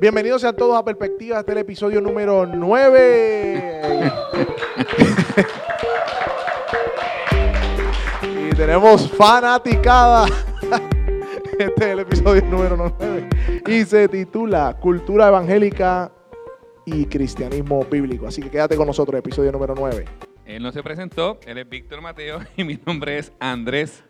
Bienvenidos 0.00 0.40
sean 0.40 0.56
todos 0.56 0.74
a 0.78 0.82
Perspectiva, 0.82 1.40
este 1.40 1.52
es 1.52 1.56
el 1.56 1.60
episodio 1.60 2.00
número 2.00 2.46
9. 2.46 4.10
y 8.22 8.54
tenemos 8.56 9.10
fanaticada. 9.10 10.26
Este 11.58 11.84
es 11.84 11.90
el 11.90 11.98
episodio 11.98 12.42
número 12.46 12.94
9. 12.98 13.28
Y 13.66 13.84
se 13.84 14.08
titula 14.08 14.74
Cultura 14.80 15.28
Evangélica 15.28 16.10
y 16.86 17.04
Cristianismo 17.04 17.84
Bíblico. 17.84 18.26
Así 18.26 18.40
que 18.40 18.48
quédate 18.48 18.78
con 18.78 18.86
nosotros, 18.86 19.18
episodio 19.18 19.52
número 19.52 19.74
9. 19.76 20.06
Él 20.46 20.62
no 20.62 20.72
se 20.72 20.82
presentó, 20.82 21.38
él 21.44 21.58
es 21.58 21.68
Víctor 21.68 22.00
Mateo 22.00 22.38
y 22.56 22.64
mi 22.64 22.80
nombre 22.86 23.18
es 23.18 23.34
Andrés 23.38 24.02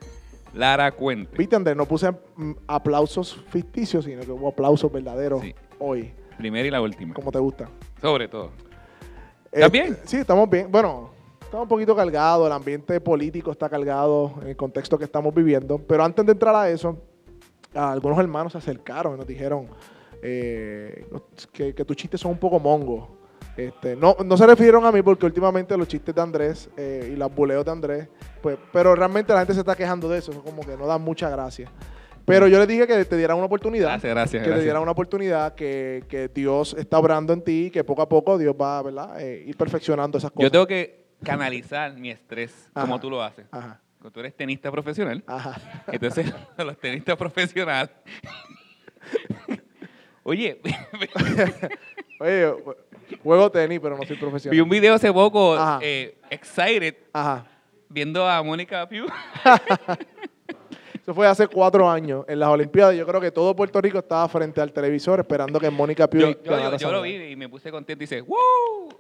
Lara 0.55 0.93
Cuente. 0.93 1.37
Viste, 1.37 1.57
Andrés, 1.57 1.77
no 1.77 1.87
puse 1.87 2.13
aplausos 2.69 3.43
ficticios, 3.49 4.05
sino 4.05 4.21
que 4.21 4.31
hubo 4.31 4.51
aplausos 4.51 4.93
verdaderos 4.93 5.43
Sí. 5.43 5.52
Hoy. 5.80 6.12
Primera 6.39 6.66
y 6.66 6.70
la 6.70 6.80
última. 6.80 7.15
Como 7.15 7.33
te 7.33 7.39
gusta. 7.39 7.69
Sobre 8.01 8.29
todo. 8.29 8.51
¿Estás 9.52 9.69
Eh, 9.69 9.70
bien? 9.73 9.98
Sí, 10.05 10.19
estamos 10.19 10.48
bien. 10.48 10.70
Bueno, 10.70 11.11
estamos 11.41 11.65
un 11.65 11.69
poquito 11.69 11.95
cargados, 11.97 12.47
el 12.47 12.53
ambiente 12.53 13.01
político 13.01 13.51
está 13.51 13.69
cargado 13.69 14.34
en 14.43 14.48
el 14.48 14.56
contexto 14.56 14.97
que 14.97 15.05
estamos 15.05 15.34
viviendo. 15.34 15.79
Pero 15.79 16.05
antes 16.05 16.25
de 16.25 16.33
entrar 16.33 16.55
a 16.55 16.70
eso, 16.70 16.97
algunos 17.75 18.19
hermanos 18.19 18.53
se 18.53 18.59
acercaron 18.59 19.15
y 19.15 19.19
nos 19.19 19.27
dijeron 19.27 19.66
eh, 20.23 21.06
que, 21.53 21.75
que 21.75 21.84
tus 21.84 21.97
chistes 21.97 22.20
son 22.20 22.33
un 22.33 22.39
poco 22.39 22.59
mongos. 22.61 23.09
Este, 23.56 23.97
no, 23.97 24.17
no 24.25 24.37
se 24.37 24.47
refirieron 24.47 24.87
a 24.87 24.92
mí 24.92 25.03
porque 25.03 25.27
últimamente 25.27 25.77
los 25.77 25.89
chistes 25.89 26.15
de 26.15 26.20
Andrés 26.23 26.70
eh, 26.77 27.11
y 27.12 27.17
los 27.17 27.34
buleos 27.34 27.65
de 27.65 27.70
Andrés, 27.70 28.09
pues, 28.41 28.56
pero 28.73 28.95
realmente 28.95 29.33
la 29.33 29.41
gente 29.41 29.55
se 29.55 29.61
está 29.61 29.75
quejando 29.75 30.09
de 30.09 30.19
eso, 30.19 30.31
eso 30.31 30.42
como 30.42 30.62
que 30.62 30.77
no 30.77 30.87
dan 30.87 31.03
mucha 31.03 31.28
gracia. 31.28 31.70
Pero 32.24 32.47
yo 32.48 32.59
les 32.59 32.69
dije 32.69 32.87
que 32.87 33.05
te 33.05 33.16
dieran 33.16 33.37
una 33.37 33.47
oportunidad 33.47 33.88
Gracias, 33.88 34.10
gracias. 34.15 34.45
que 34.45 34.51
te 34.52 34.62
dieran 34.62 34.83
una 34.83 34.92
oportunidad, 34.92 35.55
que, 35.55 36.05
que 36.09 36.28
Dios 36.28 36.74
está 36.78 36.98
obrando 36.98 37.33
en 37.33 37.42
ti, 37.42 37.70
que 37.72 37.83
poco 37.83 38.03
a 38.03 38.08
poco 38.08 38.39
Dios 38.39 38.55
va 38.61 38.83
¿verdad? 38.83 39.20
Eh, 39.20 39.45
ir 39.47 39.56
perfeccionando 39.56 40.19
esas 40.19 40.30
cosas. 40.30 40.45
Yo 40.45 40.50
tengo 40.50 40.67
que 40.67 41.06
canalizar 41.25 41.92
mi 41.95 42.11
estrés 42.11 42.69
como 42.72 42.98
tú 43.00 43.11
lo 43.11 43.22
haces. 43.22 43.47
Ajá, 43.50 43.80
Porque 43.98 44.12
Tú 44.14 44.20
eres 44.20 44.36
tenista 44.36 44.70
profesional. 44.70 45.22
ajá. 45.27 45.61
Entonces, 45.91 46.33
los 46.58 46.78
tenistas 46.78 47.17
profesionales. 47.17 47.91
Oye, 50.23 50.61
Oye, 52.20 52.52
juego 53.23 53.50
tenis, 53.50 53.80
pero 53.83 53.97
no 53.97 54.05
soy 54.05 54.17
profesional. 54.17 54.55
vi 54.55 54.61
un 54.61 54.69
video 54.69 54.95
hace 54.95 55.11
poco, 55.12 55.56
eh, 55.80 56.19
excited, 56.28 56.95
Ajá. 57.14 57.47
viendo 57.89 58.28
a 58.28 58.42
Mónica 58.42 58.86
Piu. 58.89 59.06
Eso 61.03 61.15
fue 61.15 61.27
hace 61.27 61.48
cuatro 61.48 61.91
años 61.91 62.25
en 62.29 62.39
las 62.39 62.48
Olimpiadas. 62.51 62.95
Yo 62.95 63.06
creo 63.06 63.20
que 63.20 63.31
todo 63.31 63.56
Puerto 63.56 63.81
Rico 63.81 63.98
estaba 63.98 64.29
frente 64.29 64.61
al 64.61 64.73
televisor 64.73 65.20
esperando 65.20 65.59
que 65.59 65.70
Mónica 65.70 66.09
Piu 66.09 66.34
Yo, 66.79 66.92
lo 66.92 67.03
vi 67.03 67.17
y 67.17 67.37
me 67.37 67.48
puse 67.48 67.70
contento 67.70 68.03
y 68.03 68.07
dice, 68.07 68.20
¡Woo! 68.20 68.37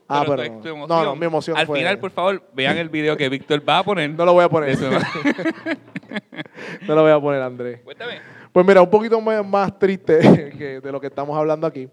Ah, 0.08 0.24
pero 0.26 0.42
tu 0.42 0.50
no. 0.50 0.56
emoción. 0.70 0.88
No, 0.88 1.04
no, 1.04 1.16
mi 1.16 1.26
emoción 1.26 1.56
Al 1.56 1.66
fue- 1.66 1.78
final, 1.78 1.98
por 1.98 2.10
favor, 2.10 2.42
vean 2.52 2.76
el 2.78 2.88
video 2.88 3.16
que 3.16 3.28
Víctor 3.28 3.62
va 3.68 3.78
a 3.78 3.84
poner. 3.84 4.10
No 4.10 4.24
lo 4.24 4.32
voy 4.32 4.44
a 4.44 4.48
poner. 4.48 4.76
no 6.88 6.94
lo 6.94 7.02
voy 7.02 7.12
a 7.12 7.20
poner, 7.20 7.42
Andrés. 7.42 7.80
Cuéntame. 7.84 8.20
Pues 8.52 8.66
mira, 8.66 8.82
un 8.82 8.90
poquito 8.90 9.20
más, 9.20 9.46
más 9.46 9.78
triste 9.78 10.52
que 10.58 10.80
de 10.80 10.92
lo 10.92 11.00
que 11.00 11.06
estamos 11.06 11.36
hablando 11.38 11.66
aquí. 11.66 11.88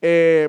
Eh, 0.00 0.48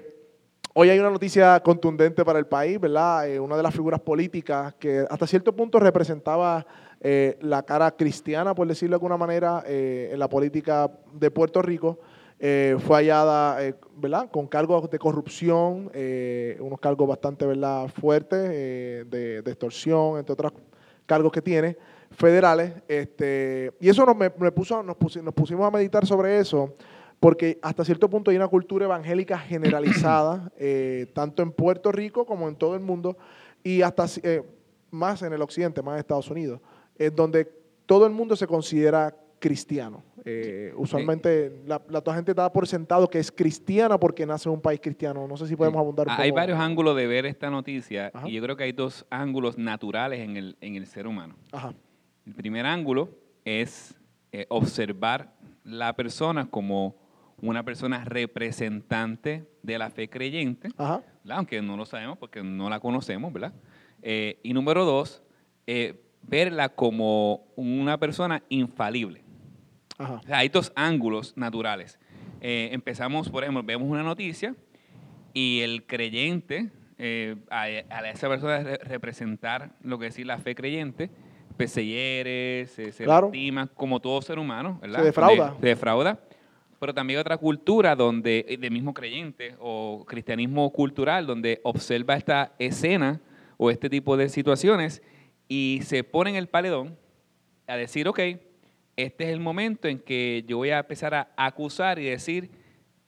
hoy 0.73 0.89
hay 0.89 0.99
una 0.99 1.09
noticia 1.09 1.59
contundente 1.61 2.23
para 2.23 2.39
el 2.39 2.45
país, 2.45 2.79
¿verdad? 2.79 3.27
Eh, 3.27 3.39
una 3.39 3.57
de 3.57 3.63
las 3.63 3.73
figuras 3.73 3.99
políticas 3.99 4.73
que 4.75 5.05
hasta 5.09 5.27
cierto 5.27 5.53
punto 5.53 5.79
representaba 5.79 6.65
eh, 7.01 7.37
la 7.41 7.63
cara 7.63 7.91
cristiana, 7.91 8.53
por 8.55 8.67
decirlo 8.67 8.93
de 8.93 8.95
alguna 8.97 9.17
manera, 9.17 9.63
eh, 9.65 10.09
en 10.11 10.19
la 10.19 10.27
política 10.29 10.91
de 11.13 11.31
Puerto 11.31 11.61
Rico. 11.61 11.99
eh, 12.41 12.77
fue 12.79 12.95
hallada, 12.97 13.61
eh, 13.65 13.75
¿verdad? 13.97 14.29
Con 14.31 14.47
cargos 14.47 14.89
de 14.89 14.97
corrupción, 14.97 15.91
eh, 15.93 16.57
unos 16.61 16.79
cargos 16.79 17.05
bastante, 17.07 17.45
¿verdad? 17.45 17.87
Fuertes, 17.89 18.49
de, 18.49 19.41
de 19.43 19.51
extorsión, 19.51 20.17
entre 20.17 20.31
otros 20.33 20.53
cargos 21.05 21.31
que 21.33 21.41
tiene 21.41 21.75
federales. 22.11 22.71
Este, 22.87 23.73
y 23.81 23.89
eso 23.89 24.05
nos, 24.05 24.15
me, 24.15 24.31
me 24.37 24.51
puso, 24.53 24.81
nos, 24.83 24.95
pusi- 24.97 25.21
nos 25.21 25.33
pusimos 25.33 25.67
a 25.67 25.71
meditar 25.71 26.05
sobre 26.05 26.39
eso, 26.39 26.75
porque 27.19 27.59
hasta 27.61 27.83
cierto 27.83 28.09
punto 28.09 28.31
hay 28.31 28.37
una 28.37 28.47
cultura 28.47 28.85
evangélica 28.85 29.37
generalizada, 29.37 30.49
eh, 30.57 31.07
tanto 31.13 31.43
en 31.43 31.51
Puerto 31.51 31.91
Rico 31.91 32.25
como 32.25 32.47
en 32.47 32.55
todo 32.55 32.73
el 32.75 32.81
mundo, 32.81 33.17
y 33.63 33.81
hasta 33.81 34.05
eh, 34.23 34.43
más 34.91 35.21
en 35.23 35.33
el 35.33 35.41
occidente, 35.41 35.81
más 35.81 35.95
en 35.95 35.99
Estados 35.99 36.29
Unidos, 36.31 36.61
en 36.99 37.15
donde 37.15 37.45
todo 37.85 38.05
el 38.05 38.11
mundo 38.13 38.35
se 38.35 38.45
considera 38.45 39.15
cristiano. 39.39 40.03
Eh, 40.25 40.73
usualmente 40.75 41.61
la, 41.65 41.81
la 41.89 42.13
gente 42.13 42.33
da 42.33 42.51
por 42.51 42.67
sentado 42.67 43.09
que 43.09 43.19
es 43.19 43.31
cristiana 43.31 43.97
porque 43.97 44.25
nace 44.25 44.49
en 44.49 44.55
un 44.55 44.61
país 44.61 44.81
cristiano. 44.83 45.25
No 45.27 45.37
sé 45.37 45.47
si 45.47 45.55
podemos 45.55 45.79
abundar 45.79 46.05
un 46.07 46.11
Ah, 46.11 46.15
poco. 46.17 46.23
Hay 46.23 46.31
varios 46.31 46.59
ángulos 46.59 46.95
de 46.97 47.07
ver 47.07 47.25
esta 47.25 47.49
noticia 47.49 48.11
Ajá. 48.13 48.27
y 48.29 48.33
yo 48.33 48.41
creo 48.43 48.57
que 48.57 48.65
hay 48.65 48.73
dos 48.73 49.05
ángulos 49.09 49.57
naturales 49.57 50.19
en 50.19 50.35
el, 50.35 50.57
en 50.59 50.75
el 50.75 50.85
ser 50.87 51.07
humano. 51.07 51.35
Ajá, 51.53 51.73
El 52.27 52.35
primer 52.35 52.65
ángulo 52.65 53.09
es 53.45 53.95
eh, 54.33 54.45
observar 54.49 55.33
la 55.63 55.95
persona 55.95 56.49
como 56.49 56.95
una 57.41 57.63
persona 57.63 58.03
representante 58.03 59.47
de 59.63 59.77
la 59.77 59.89
fe 59.89 60.09
creyente, 60.09 60.67
ajá, 60.77 61.01
aunque 61.29 61.61
no 61.61 61.77
lo 61.77 61.85
sabemos 61.85 62.17
porque 62.17 62.43
no 62.43 62.69
la 62.69 62.79
conocemos, 62.81 63.31
¿verdad? 63.31 63.53
Eh, 64.01 64.39
y 64.43 64.53
número 64.53 64.83
dos, 64.83 65.23
eh, 65.65 66.01
verla 66.23 66.69
como 66.69 67.47
una 67.55 67.97
persona 67.97 68.43
infalible. 68.49 69.23
ajá. 69.97 70.15
O 70.15 70.27
sea, 70.27 70.37
hay 70.39 70.49
dos 70.49 70.71
ángulos 70.75 71.35
naturales. 71.37 71.99
Eh, 72.41 72.69
empezamos, 72.71 73.29
por 73.29 73.43
ejemplo, 73.43 73.63
vemos 73.63 73.89
una 73.89 74.03
noticia 74.03 74.55
y 75.33 75.59
el 75.61 75.85
creyente, 75.85 76.69
eh, 76.97 77.35
a, 77.49 77.63
a 77.63 78.09
esa 78.09 78.27
persona 78.29 78.59
re- 78.59 78.77
representar 78.77 79.71
lo 79.83 79.99
que 79.99 80.07
es 80.07 80.19
la 80.25 80.37
fe 80.37 80.55
creyente, 80.55 81.09
pues 81.57 81.71
se 81.71 81.85
hiere, 81.85 82.65
se, 82.67 82.91
se 82.93 83.03
Claro. 83.03 83.27
lastima, 83.27 83.67
como 83.67 83.99
todo 83.99 84.21
ser 84.21 84.39
humano, 84.39 84.79
¿verdad? 84.81 84.99
Se 84.99 85.05
defrauda. 85.05 85.55
Se 85.59 85.67
defrauda. 85.67 86.19
Pero 86.79 86.93
también 86.93 87.17
hay 87.17 87.21
otra 87.21 87.37
cultura 87.37 87.93
donde, 87.97 88.45
eh, 88.47 88.57
de 88.57 88.69
mismo 88.69 88.93
creyente 88.93 89.55
o 89.59 90.05
cristianismo 90.07 90.71
cultural, 90.71 91.27
donde 91.27 91.59
observa 91.63 92.15
esta 92.15 92.53
escena 92.57 93.19
o 93.57 93.69
este 93.69 93.89
tipo 93.89 94.15
de 94.15 94.29
situaciones 94.29 95.01
y 95.49 95.81
se 95.83 96.05
pone 96.05 96.29
en 96.29 96.35
el 96.37 96.47
paredón 96.47 96.97
a 97.67 97.75
decir, 97.75 98.07
ok, 98.07 98.19
este 98.95 99.23
es 99.25 99.29
el 99.31 99.39
momento 99.39 99.87
en 99.87 99.99
que 99.99 100.45
yo 100.47 100.57
voy 100.57 100.69
a 100.69 100.79
empezar 100.79 101.13
a 101.13 101.29
acusar 101.35 101.99
y 101.99 102.05
decir, 102.05 102.51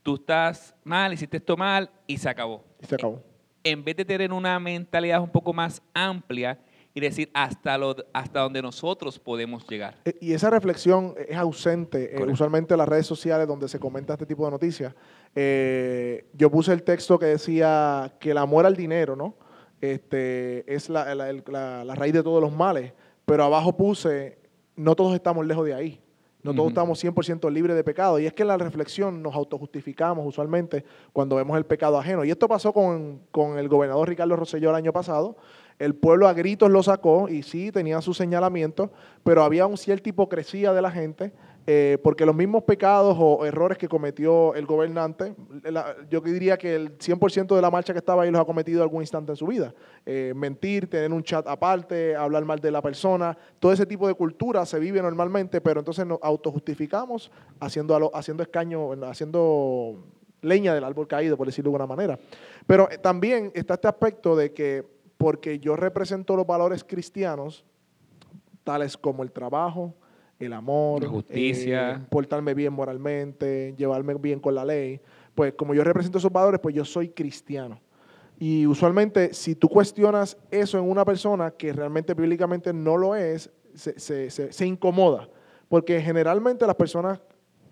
tú 0.04 0.16
estás 0.16 0.76
mal, 0.84 1.14
hiciste 1.14 1.38
esto 1.38 1.56
mal 1.56 1.90
y 2.08 2.18
se 2.18 2.28
acabó. 2.28 2.66
Y 2.82 2.88
se 2.88 2.96
acabó. 2.96 3.22
En 3.64 3.84
vez 3.84 3.96
de 3.96 4.06
tener 4.06 4.34
una 4.34 4.60
mentalidad 4.60 5.22
un 5.22 5.30
poco 5.30 5.54
más 5.54 5.82
amplia 5.94 6.60
y 6.94 7.00
decir 7.00 7.30
hasta, 7.34 7.78
lo, 7.78 7.96
hasta 8.12 8.40
donde 8.42 8.62
nosotros 8.62 9.20
podemos 9.20 9.66
llegar. 9.68 9.98
Eh, 10.04 10.18
Y 10.20 10.34
esa 10.34 10.50
reflexión 10.50 11.14
es 11.28 11.38
ausente, 11.38 12.18
eh, 12.18 12.26
usualmente 12.26 12.74
en 12.74 12.80
las 12.80 12.90
redes 12.90 13.06
sociales 13.06 13.48
donde 13.48 13.68
se 13.68 13.80
comenta 13.80 14.14
este 14.14 14.26
tipo 14.26 14.44
de 14.46 14.52
noticias. 14.52 14.94
Eh, 15.36 16.26
yo 16.34 16.50
puse 16.50 16.74
el 16.74 16.84
texto 16.84 17.20
que 17.20 17.28
decía 17.28 18.14
que 18.20 18.32
el 18.32 18.38
amor 18.38 18.66
al 18.66 18.76
dinero, 18.76 19.16
¿no? 19.16 19.36
Este, 19.82 20.72
es 20.74 20.90
la, 20.90 21.14
la- 21.16 21.30
el- 21.30 21.44
la- 21.48 21.84
la 21.84 21.96
raíz 21.96 22.14
de 22.14 22.24
todos 22.24 22.42
los 22.42 22.54
males, 22.56 22.94
pero 23.26 23.44
abajo 23.44 23.76
puse, 23.76 24.38
no 24.76 24.96
todos 24.96 25.14
estamos 25.16 25.46
lejos 25.46 25.66
de 25.66 25.74
ahí. 25.74 26.02
No 26.44 26.56
todos 26.56 26.70
estamos 26.70 27.04
100% 27.04 27.52
libres 27.52 27.76
de 27.76 27.84
pecado. 27.84 28.18
Y 28.18 28.26
es 28.26 28.34
que 28.34 28.42
en 28.42 28.48
la 28.48 28.58
reflexión 28.58 29.22
nos 29.22 29.36
autojustificamos 29.36 30.26
usualmente 30.26 30.84
cuando 31.14 31.36
vemos 31.36 31.56
el 31.56 31.66
pecado 31.68 32.00
ajeno. 32.00 32.26
Y 32.26 32.32
esto 32.32 32.48
pasó 32.48 32.74
con, 32.74 33.22
con 33.30 33.60
el 33.60 33.68
gobernador 33.70 34.10
Ricardo 34.10 34.36
Rosselló 34.36 34.72
el 34.72 34.76
año 34.76 34.92
pasado. 34.92 35.38
El 35.78 35.94
pueblo 35.94 36.28
a 36.28 36.34
gritos 36.34 36.72
lo 36.72 36.82
sacó 36.82 37.30
y 37.30 37.44
sí, 37.44 37.72
tenía 37.72 38.02
sus 38.02 38.18
señalamientos, 38.18 38.90
pero 39.24 39.44
había 39.44 39.68
un 39.68 39.78
cierta 39.78 40.10
hipocresía 40.10 40.74
de 40.74 40.82
la 40.82 40.90
gente, 40.90 41.32
eh, 41.68 42.00
porque 42.04 42.26
los 42.26 42.36
mismos 42.36 42.64
pecados 42.64 43.16
o 43.20 43.46
errores 43.46 43.78
que 43.78 43.88
cometió 43.88 44.56
el 44.56 44.66
gobernante, 44.66 45.36
yo 46.10 46.22
diría 46.22 46.58
que 46.58 46.74
el 46.74 46.98
100% 46.98 47.56
de 47.56 47.62
la 47.62 47.70
marcha 47.70 47.94
que 47.94 48.00
estaba 48.00 48.24
ahí 48.24 48.32
los 48.32 48.42
ha 48.42 48.46
cometido 48.46 48.82
algún 48.82 49.04
instante 49.04 49.32
en 49.32 49.36
su 49.36 49.46
vida. 49.46 49.74
Eh, 50.06 50.34
mentir, 50.36 50.90
tener 50.90 51.12
un 51.12 51.24
chat 51.24 51.48
aparte, 51.48 52.16
hablar 52.16 52.46
mal 52.46 52.60
de 52.60 52.72
la 52.72 52.82
persona, 52.82 53.38
todo 53.60 53.72
ese 53.72 53.86
tipo 53.86 54.08
de 54.08 54.16
cultura 54.16 54.66
se 54.66 54.80
vive 54.80 55.02
normalmente, 55.02 55.62
pero 55.62 55.82
entonces 55.82 56.06
nos 56.06 56.18
autojustificamos 56.24 57.32
haciendo, 57.60 58.12
haciendo 58.16 58.42
escaño, 58.42 58.94
haciendo 59.04 60.04
leña 60.42 60.74
del 60.74 60.84
árbol 60.84 61.08
caído, 61.08 61.38
por 61.38 61.46
decirlo 61.46 61.70
de 61.70 61.76
alguna 61.76 61.96
manera. 61.96 62.20
Pero 62.66 62.90
eh, 62.90 62.98
también 62.98 63.52
está 63.54 63.76
este 63.76 63.88
aspecto 63.88 64.36
de 64.36 64.52
que 64.52 64.84
porque 65.18 65.60
yo 65.60 65.76
represento 65.76 66.36
los 66.36 66.48
valores 66.48 66.84
cristianos, 66.84 67.64
tales 68.64 68.98
como 68.98 69.22
el 69.22 69.32
trabajo, 69.32 69.94
el 70.46 70.54
amor, 70.54 71.04
La 71.04 71.10
justicia. 71.10 71.92
eh, 71.92 72.00
portarme 72.10 72.54
bien 72.54 72.74
moralmente, 72.74 73.74
llevarme 73.78 74.14
bien 74.16 74.40
con 74.40 74.56
la 74.56 74.66
ley, 74.66 75.00
pues 75.36 75.54
como 75.54 75.74
yo 75.74 75.84
represento 75.84 76.18
esos 76.18 76.32
valores, 76.32 76.60
pues 76.62 76.76
yo 76.76 76.86
soy 76.86 77.10
cristiano. 77.10 77.80
Y 78.40 78.66
usualmente, 78.66 79.34
si 79.34 79.54
tú 79.56 79.70
cuestionas 79.70 80.36
eso 80.50 80.80
en 80.80 80.90
una 80.90 81.06
persona 81.06 81.52
que 81.52 81.72
realmente 81.74 82.14
bíblicamente 82.14 82.74
no 82.74 82.98
lo 82.98 83.16
es, 83.16 83.52
se, 83.76 84.00
se- 84.00 84.30
se- 84.32 84.52
se 84.52 84.66
incomoda. 84.66 85.30
Porque 85.70 86.02
generalmente 86.02 86.66
las 86.66 86.76
personas 86.76 87.22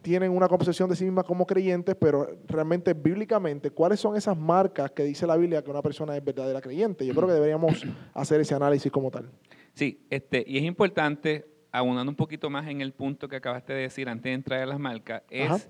tienen 0.01 0.31
una 0.31 0.47
concepción 0.47 0.89
de 0.89 0.95
sí 0.95 1.03
misma 1.03 1.23
como 1.23 1.45
creyentes, 1.45 1.93
pero 1.99 2.37
realmente 2.47 2.93
bíblicamente, 2.93 3.71
¿cuáles 3.71 3.99
son 3.99 4.15
esas 4.15 4.37
marcas 4.37 4.91
que 4.91 5.03
dice 5.03 5.27
la 5.27 5.35
Biblia 5.35 5.61
que 5.61 5.69
una 5.71 5.81
persona 5.81 6.15
es 6.15 6.23
verdadera 6.23 6.61
creyente? 6.61 7.05
Yo 7.05 7.13
creo 7.13 7.27
que 7.27 7.33
deberíamos 7.33 7.83
hacer 8.13 8.39
ese 8.39 8.55
análisis 8.55 8.89
como 8.91 9.11
tal. 9.11 9.29
Sí, 9.73 10.05
este, 10.09 10.43
y 10.47 10.57
es 10.59 10.63
importante, 10.63 11.45
abundando 11.71 12.11
un 12.11 12.15
poquito 12.15 12.49
más 12.49 12.67
en 12.67 12.81
el 12.81 12.93
punto 12.93 13.27
que 13.27 13.35
acabaste 13.35 13.73
de 13.73 13.81
decir 13.81 14.09
antes 14.09 14.23
de 14.23 14.33
entrar 14.33 14.61
a 14.61 14.65
las 14.65 14.79
marcas, 14.79 15.23
es 15.29 15.69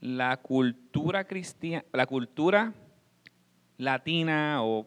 la 0.00 0.36
cultura 0.36 1.24
cristiana, 1.24 1.84
la 1.92 2.06
cultura 2.06 2.74
latina 3.78 4.62
o 4.62 4.86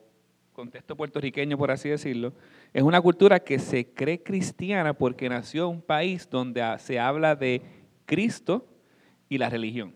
contexto 0.54 0.96
puertorriqueño, 0.96 1.57
por 1.57 1.72
así 1.72 1.90
decirlo, 1.90 2.34
es 2.74 2.84
una 2.84 3.02
cultura 3.02 3.40
que 3.42 3.60
se 3.60 3.88
cree 3.94 4.24
cristiana 4.24 4.94
porque 4.94 5.28
nació 5.30 5.66
en 5.66 5.75
un 5.75 5.81
país 5.81 6.30
donde 6.30 6.63
se 6.80 7.00
habla 7.00 7.36
de 7.36 7.62
Cristo 8.06 8.66
y 9.28 9.38
la 9.38 9.50
religión. 9.50 9.94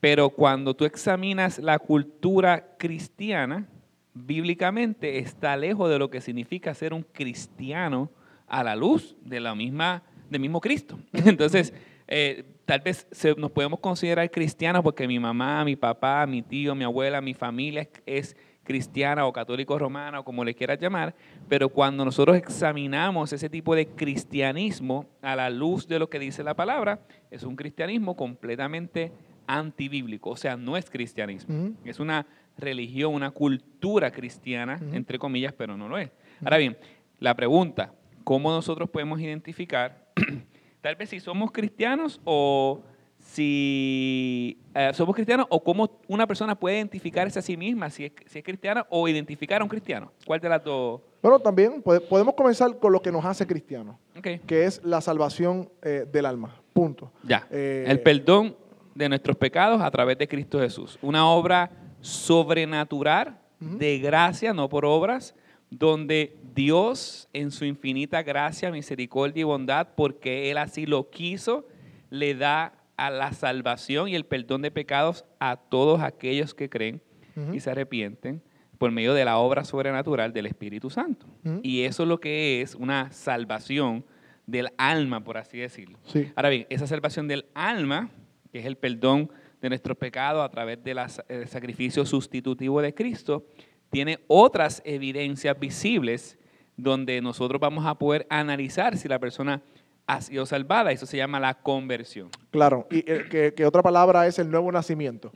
Pero 0.00 0.28
cuando 0.30 0.74
tú 0.74 0.84
examinas 0.84 1.58
la 1.58 1.78
cultura 1.78 2.76
cristiana, 2.78 3.66
bíblicamente 4.12 5.18
está 5.18 5.56
lejos 5.56 5.88
de 5.88 5.98
lo 5.98 6.10
que 6.10 6.20
significa 6.20 6.74
ser 6.74 6.92
un 6.92 7.02
cristiano 7.02 8.10
a 8.46 8.64
la 8.64 8.76
luz 8.76 9.16
de 9.22 9.40
la 9.40 9.54
misma, 9.54 10.02
del 10.30 10.40
mismo 10.40 10.60
Cristo. 10.60 10.98
Entonces, 11.12 11.72
eh, 12.06 12.44
tal 12.64 12.80
vez 12.80 13.06
nos 13.36 13.50
podemos 13.50 13.80
considerar 13.80 14.30
cristianos 14.30 14.82
porque 14.82 15.06
mi 15.06 15.18
mamá, 15.18 15.64
mi 15.64 15.76
papá, 15.76 16.26
mi 16.26 16.42
tío, 16.42 16.74
mi 16.74 16.84
abuela, 16.84 17.20
mi 17.20 17.34
familia 17.34 17.88
es 18.06 18.36
cristiana 18.64 19.26
o 19.26 19.32
católico 19.32 19.78
romana 19.78 20.20
o 20.20 20.24
como 20.24 20.42
le 20.42 20.54
quieras 20.54 20.80
llamar, 20.80 21.14
pero 21.48 21.68
cuando 21.68 22.04
nosotros 22.04 22.36
examinamos 22.36 23.32
ese 23.32 23.48
tipo 23.48 23.76
de 23.76 23.86
cristianismo 23.86 25.06
a 25.22 25.36
la 25.36 25.50
luz 25.50 25.86
de 25.86 25.98
lo 25.98 26.08
que 26.08 26.18
dice 26.18 26.42
la 26.42 26.54
palabra, 26.54 27.00
es 27.30 27.44
un 27.44 27.54
cristianismo 27.54 28.16
completamente 28.16 29.12
antibíblico, 29.46 30.30
o 30.30 30.36
sea, 30.36 30.56
no 30.56 30.76
es 30.76 30.88
cristianismo, 30.88 31.74
es 31.84 32.00
una 32.00 32.26
religión, 32.56 33.14
una 33.14 33.30
cultura 33.30 34.10
cristiana, 34.10 34.80
entre 34.92 35.18
comillas, 35.18 35.52
pero 35.52 35.76
no 35.76 35.88
lo 35.88 35.98
es. 35.98 36.10
Ahora 36.42 36.56
bien, 36.56 36.78
la 37.18 37.34
pregunta, 37.34 37.92
¿cómo 38.24 38.50
nosotros 38.50 38.90
podemos 38.90 39.20
identificar 39.20 40.08
tal 40.80 40.96
vez 40.96 41.10
si 41.10 41.20
somos 41.20 41.52
cristianos 41.52 42.20
o 42.24 42.82
si 43.18 44.58
eh, 44.74 44.90
somos 44.92 45.14
cristianos 45.14 45.46
o 45.48 45.62
cómo 45.62 45.98
una 46.08 46.26
persona 46.26 46.54
puede 46.54 46.76
identificarse 46.76 47.38
a 47.38 47.42
sí 47.42 47.56
misma, 47.56 47.88
si 47.90 48.06
es, 48.06 48.12
si 48.26 48.38
es 48.38 48.44
cristiana 48.44 48.86
o 48.90 49.08
identificar 49.08 49.60
a 49.60 49.64
un 49.64 49.70
cristiano. 49.70 50.12
¿Cuál 50.26 50.40
de 50.40 50.48
las 50.48 50.62
dos? 50.62 51.00
Bueno, 51.22 51.38
también 51.38 51.82
podemos 51.82 52.34
comenzar 52.34 52.78
con 52.78 52.92
lo 52.92 53.00
que 53.00 53.10
nos 53.10 53.24
hace 53.24 53.46
cristianos, 53.46 53.96
que 54.46 54.64
es 54.64 54.84
la 54.84 55.00
salvación 55.00 55.70
eh, 55.82 56.06
del 56.10 56.26
alma. 56.26 56.60
Punto. 56.74 57.10
Ya. 57.22 57.46
Eh, 57.50 57.84
el 57.86 58.00
perdón 58.00 58.56
de 58.94 59.08
nuestros 59.08 59.36
pecados 59.36 59.80
a 59.80 59.90
través 59.90 60.18
de 60.18 60.28
Cristo 60.28 60.60
Jesús. 60.60 60.98
Una 61.00 61.26
obra 61.26 61.70
sobrenatural 62.00 63.38
de 63.58 63.98
gracia, 63.98 64.52
no 64.52 64.68
por 64.68 64.84
obras, 64.84 65.34
donde 65.78 66.36
Dios 66.54 67.28
en 67.32 67.50
su 67.50 67.64
infinita 67.64 68.22
gracia, 68.22 68.70
misericordia 68.70 69.40
y 69.40 69.44
bondad, 69.44 69.88
porque 69.96 70.50
Él 70.50 70.58
así 70.58 70.86
lo 70.86 71.10
quiso, 71.10 71.66
le 72.10 72.34
da 72.34 72.74
a 72.96 73.10
la 73.10 73.32
salvación 73.32 74.08
y 74.08 74.14
el 74.14 74.24
perdón 74.24 74.62
de 74.62 74.70
pecados 74.70 75.24
a 75.40 75.56
todos 75.56 76.00
aquellos 76.00 76.54
que 76.54 76.68
creen 76.68 77.02
y 77.52 77.58
se 77.58 77.70
arrepienten 77.70 78.40
por 78.78 78.92
medio 78.92 79.14
de 79.14 79.24
la 79.24 79.38
obra 79.38 79.64
sobrenatural 79.64 80.32
del 80.32 80.46
Espíritu 80.46 80.90
Santo. 80.90 81.26
Y 81.62 81.82
eso 81.82 82.04
es 82.04 82.08
lo 82.08 82.20
que 82.20 82.62
es 82.62 82.76
una 82.76 83.10
salvación 83.10 84.04
del 84.46 84.68
alma, 84.78 85.24
por 85.24 85.38
así 85.38 85.58
decirlo. 85.58 85.98
Ahora 86.36 86.50
bien, 86.50 86.66
esa 86.70 86.86
salvación 86.86 87.26
del 87.26 87.46
alma, 87.54 88.10
que 88.52 88.60
es 88.60 88.66
el 88.66 88.76
perdón 88.76 89.30
de 89.60 89.70
nuestros 89.70 89.96
pecados 89.96 90.44
a 90.44 90.48
través 90.50 90.84
del 90.84 90.98
sacrificio 91.48 92.06
sustitutivo 92.06 92.80
de 92.80 92.94
Cristo, 92.94 93.46
tiene 93.90 94.20
otras 94.26 94.82
evidencias 94.84 95.58
visibles 95.58 96.38
donde 96.76 97.20
nosotros 97.20 97.60
vamos 97.60 97.86
a 97.86 97.94
poder 97.96 98.26
analizar 98.28 98.96
si 98.96 99.08
la 99.08 99.18
persona 99.18 99.62
ha 100.06 100.20
sido 100.20 100.44
salvada. 100.46 100.92
Eso 100.92 101.06
se 101.06 101.16
llama 101.16 101.40
la 101.40 101.54
conversión. 101.54 102.28
Claro, 102.50 102.86
y 102.90 103.04
eh, 103.10 103.52
que, 103.54 103.66
otra 103.66 103.82
palabra 103.82 104.26
es 104.26 104.38
el 104.38 104.50
nuevo 104.50 104.70
nacimiento. 104.70 105.32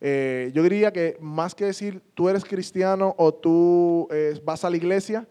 Eh, 0.00 0.50
yo 0.54 0.62
diría 0.62 0.92
que 0.92 1.16
más 1.20 1.54
que 1.54 1.64
decir 1.64 2.00
tú 2.14 2.28
eres 2.28 2.44
cristiano 2.44 3.14
o 3.18 3.32
tú 3.32 4.08
eh, 4.10 4.38
vas 4.44 4.64
a 4.64 4.70
la 4.70 4.76
iglesia, 4.76 5.26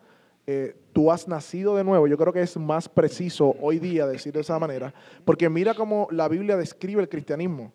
tú 0.94 1.12
has 1.12 1.28
nacido 1.28 1.76
de 1.76 1.84
nuevo. 1.84 2.08
Yo 2.08 2.18
creo 2.18 2.34
que 2.34 2.42
es 2.42 2.58
más 2.58 2.90
preciso 2.90 3.56
hoy 3.62 3.80
día 3.80 4.06
decir 4.06 4.34
de 4.34 4.42
esa 4.42 4.60
manera, 4.60 4.94
porque 5.24 5.50
mira 5.50 5.74
cómo 5.74 6.08
la 6.12 6.28
Biblia 6.28 6.58
describe 6.58 7.02
el 7.02 7.10
cristianismo 7.10 7.72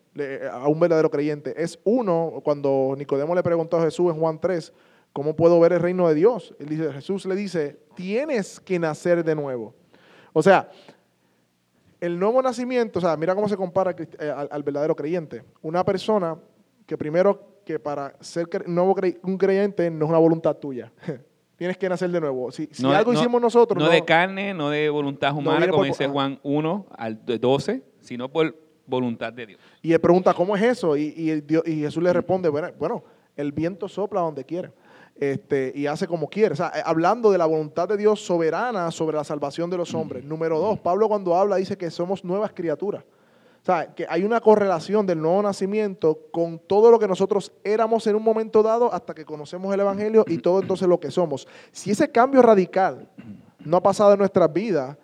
a 0.51 0.67
un 0.67 0.79
verdadero 0.79 1.09
creyente. 1.09 1.53
Es 1.61 1.79
uno, 1.83 2.41
cuando 2.43 2.93
Nicodemo 2.97 3.33
le 3.33 3.43
preguntó 3.43 3.77
a 3.77 3.83
Jesús 3.83 4.11
en 4.11 4.19
Juan 4.19 4.39
3, 4.39 4.73
¿cómo 5.13 5.35
puedo 5.35 5.59
ver 5.59 5.73
el 5.73 5.79
reino 5.79 6.07
de 6.07 6.15
Dios? 6.15 6.53
Él 6.59 6.69
dice, 6.69 6.93
Jesús 6.93 7.25
le 7.25 7.35
dice, 7.35 7.79
tienes 7.95 8.59
que 8.59 8.77
nacer 8.77 9.23
de 9.23 9.35
nuevo. 9.35 9.73
O 10.33 10.43
sea, 10.43 10.69
el 11.99 12.19
nuevo 12.19 12.41
nacimiento, 12.41 12.99
o 12.99 13.01
sea, 13.01 13.17
mira 13.17 13.33
cómo 13.33 13.49
se 13.49 13.57
compara 13.57 13.95
eh, 13.97 14.47
al, 14.51 14.63
verdadero 14.63 14.95
creyente. 14.95 15.43
Una 15.61 15.83
persona 15.83 16.37
que 16.85 16.97
primero, 16.97 17.61
que 17.65 17.79
para 17.79 18.15
ser 18.19 18.47
nuevo 18.67 18.95
un 19.23 19.37
creyente 19.37 19.89
no 19.89 20.05
es 20.05 20.09
una 20.09 20.19
voluntad 20.19 20.55
tuya. 20.57 20.91
Tienes 21.57 21.77
que 21.77 21.89
nacer 21.89 22.09
de 22.11 22.21
nuevo. 22.21 22.51
Si, 22.51 22.69
algo 22.85 23.13
hicimos 23.13 23.41
nosotros... 23.41 23.83
No, 23.83 23.89
de 23.89 24.05
carne, 24.05 24.53
no 24.53 24.69
de 24.69 24.89
voluntad 24.89 25.35
humana, 25.35 25.67
como 25.67 25.83
dice 25.83 26.07
Juan 26.07 26.39
1 26.43 26.85
al 26.97 27.19
12, 27.25 27.81
sino 27.99 28.29
por 28.29 28.55
voluntad 28.85 29.33
de 29.33 29.47
Dios. 29.47 29.59
Y 29.81 29.91
él 29.91 29.99
pregunta, 29.99 30.33
¿cómo 30.33 30.55
es 30.55 30.63
eso? 30.63 30.95
Y, 30.95 31.43
y 31.65 31.79
Jesús 31.81 32.01
le 32.01 32.13
responde, 32.13 32.49
bueno, 32.49 33.03
el 33.35 33.51
viento 33.51 33.87
sopla 33.87 34.21
donde 34.21 34.45
quiere. 34.45 34.71
Este, 35.19 35.71
y 35.73 35.87
hace 35.87 36.07
como 36.07 36.29
quiere. 36.29 36.53
O 36.53 36.55
sea, 36.55 36.71
eh, 36.75 36.81
hablando 36.85 37.31
de 37.31 37.37
la 37.37 37.45
voluntad 37.45 37.87
de 37.87 37.97
Dios 37.97 38.23
soberana 38.23 38.91
sobre 38.91 39.17
la 39.17 39.23
salvación 39.23 39.69
de 39.69 39.77
los 39.77 39.93
hombres. 39.95 40.23
Número 40.23 40.59
dos, 40.59 40.79
Pablo 40.79 41.07
cuando 41.07 41.35
habla 41.35 41.55
dice 41.55 41.77
que 41.77 41.89
somos 41.89 42.23
nuevas 42.23 42.51
criaturas. 42.53 43.03
O 43.67 43.69
sea, 43.69 43.93
que 43.93 44.05
hay 44.07 44.23
una 44.23 44.39
correlación 44.39 45.05
del 45.05 45.21
nuevo 45.21 45.41
nacimiento 45.43 46.17
con 46.31 46.57
todo 46.57 46.89
lo 46.89 46.97
que 46.97 47.05
nosotros 47.05 47.51
éramos 47.65 48.07
en 48.07 48.15
un 48.15 48.23
momento 48.23 48.63
dado 48.63 48.93
hasta 48.93 49.13
que 49.13 49.25
conocemos 49.25 49.73
el 49.73 49.81
Evangelio 49.81 50.23
y 50.25 50.37
todo 50.37 50.61
entonces 50.61 50.87
lo 50.87 51.01
que 51.01 51.11
somos. 51.11 51.45
Si 51.73 51.91
ese 51.91 52.09
cambio 52.09 52.41
radical 52.41 53.09
no 53.65 53.75
ha 53.75 53.83
pasado 53.83 54.13
en 54.13 54.19
nuestras 54.19 54.53
vidas, 54.53 54.95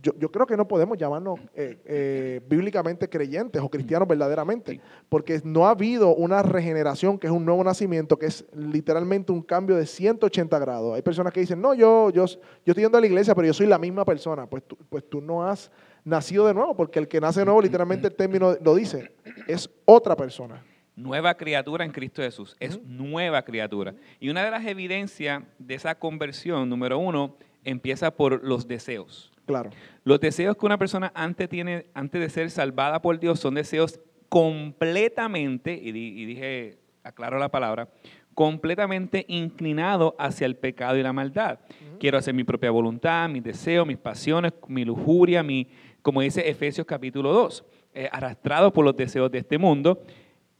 yo, 0.00 0.30
creo 0.30 0.46
que 0.46 0.56
no 0.56 0.68
podemos 0.68 0.96
llamarnos 0.96 1.40
eh, 1.56 1.80
eh, 1.84 2.40
bíblicamente 2.48 3.08
creyentes 3.08 3.60
o 3.60 3.68
cristianos 3.68 4.06
verdaderamente, 4.06 4.80
porque 5.08 5.40
no 5.42 5.66
ha 5.66 5.70
habido 5.70 6.14
una 6.14 6.40
regeneración 6.40 7.18
que 7.18 7.26
es 7.26 7.32
un 7.32 7.44
nuevo 7.44 7.64
nacimiento, 7.64 8.16
que 8.16 8.26
es 8.26 8.44
literalmente 8.54 9.32
un 9.32 9.42
cambio 9.42 9.74
de 9.74 9.86
180 9.86 10.56
grados. 10.60 10.94
Hay 10.94 11.02
personas 11.02 11.32
que 11.32 11.40
dicen, 11.40 11.60
no, 11.60 11.74
yo, 11.74 12.10
yo, 12.10 12.26
yo 12.26 12.38
estoy 12.64 12.84
yendo 12.84 12.96
a 12.96 13.00
la 13.00 13.08
iglesia, 13.08 13.34
pero 13.34 13.48
yo 13.48 13.54
soy 13.54 13.66
la 13.66 13.78
misma 13.78 14.04
persona. 14.04 14.46
Pues 14.46 14.62
tú, 14.62 14.78
pues 14.88 15.02
tú 15.08 15.20
no 15.20 15.44
has 15.44 15.68
nacido 16.04 16.46
de 16.46 16.54
nuevo, 16.54 16.76
porque 16.76 16.98
el 16.98 17.08
que 17.08 17.20
nace 17.20 17.40
de 17.40 17.46
nuevo, 17.46 17.60
literalmente 17.62 18.06
el 18.08 18.14
término 18.14 18.56
lo 18.62 18.74
dice, 18.74 19.12
es 19.48 19.70
otra 19.84 20.16
persona. 20.16 20.62
Nueva 20.96 21.34
criatura 21.34 21.84
en 21.84 21.90
Cristo 21.90 22.22
Jesús, 22.22 22.54
es 22.60 22.80
nueva 22.84 23.42
criatura. 23.42 23.94
Y 24.20 24.28
una 24.28 24.44
de 24.44 24.50
las 24.50 24.64
evidencias 24.64 25.42
de 25.58 25.74
esa 25.74 25.96
conversión, 25.96 26.68
número 26.68 26.98
uno, 26.98 27.36
empieza 27.64 28.12
por 28.12 28.44
los 28.44 28.68
deseos. 28.68 29.32
Claro. 29.46 29.70
Los 30.04 30.20
deseos 30.20 30.56
que 30.56 30.66
una 30.66 30.78
persona 30.78 31.10
antes 31.14 31.48
tiene, 31.48 31.86
antes 31.94 32.20
de 32.20 32.30
ser 32.30 32.50
salvada 32.50 33.02
por 33.02 33.18
Dios, 33.18 33.40
son 33.40 33.54
deseos 33.54 33.98
completamente, 34.28 35.74
y, 35.74 35.90
dije, 35.92 36.78
aclaro 37.02 37.38
la 37.38 37.50
palabra, 37.50 37.88
completamente 38.34 39.24
inclinados 39.28 40.14
hacia 40.18 40.46
el 40.46 40.56
pecado 40.56 40.96
y 40.96 41.02
la 41.02 41.12
maldad. 41.12 41.58
Quiero 41.98 42.18
hacer 42.18 42.34
mi 42.34 42.44
propia 42.44 42.70
voluntad, 42.70 43.28
mis 43.28 43.44
deseos, 43.44 43.86
mis 43.86 43.98
pasiones, 43.98 44.52
mi 44.66 44.84
lujuria, 44.84 45.42
mi, 45.42 45.68
como 46.04 46.20
dice 46.20 46.46
Efesios 46.50 46.86
capítulo 46.86 47.32
2, 47.32 47.64
eh, 47.94 48.10
arrastrado 48.12 48.70
por 48.74 48.84
los 48.84 48.94
deseos 48.94 49.30
de 49.30 49.38
este 49.38 49.56
mundo. 49.56 50.04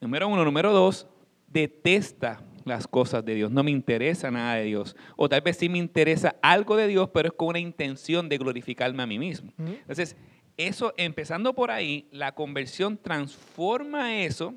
Número 0.01 0.27
uno. 0.27 0.43
Número 0.43 0.73
dos, 0.73 1.07
detesta 1.47 2.41
las 2.65 2.87
cosas 2.87 3.23
de 3.27 3.35
Dios, 3.35 3.51
no 3.51 3.63
me 3.63 3.71
interesa 3.71 4.31
nada 4.31 4.55
de 4.55 4.65
Dios. 4.65 4.97
O 5.17 5.29
tal 5.29 5.43
vez 5.43 5.59
sí 5.59 5.69
me 5.69 5.77
interesa 5.77 6.37
algo 6.41 6.77
de 6.77 6.89
Dios, 6.89 7.11
pero 7.13 7.29
es 7.29 7.35
con 7.35 7.49
una 7.49 7.59
intención 7.59 8.31
de 8.31 8.39
glorificarme 8.39 9.03
a 9.03 9.07
mí 9.07 9.19
mismo. 9.19 9.53
Entonces, 9.59 10.17
eso, 10.57 10.95
empezando 10.97 11.55
por 11.55 11.71
ahí, 11.71 12.09
la 12.11 12.33
conversión 12.33 12.97
transforma 12.97 14.17
eso 14.17 14.55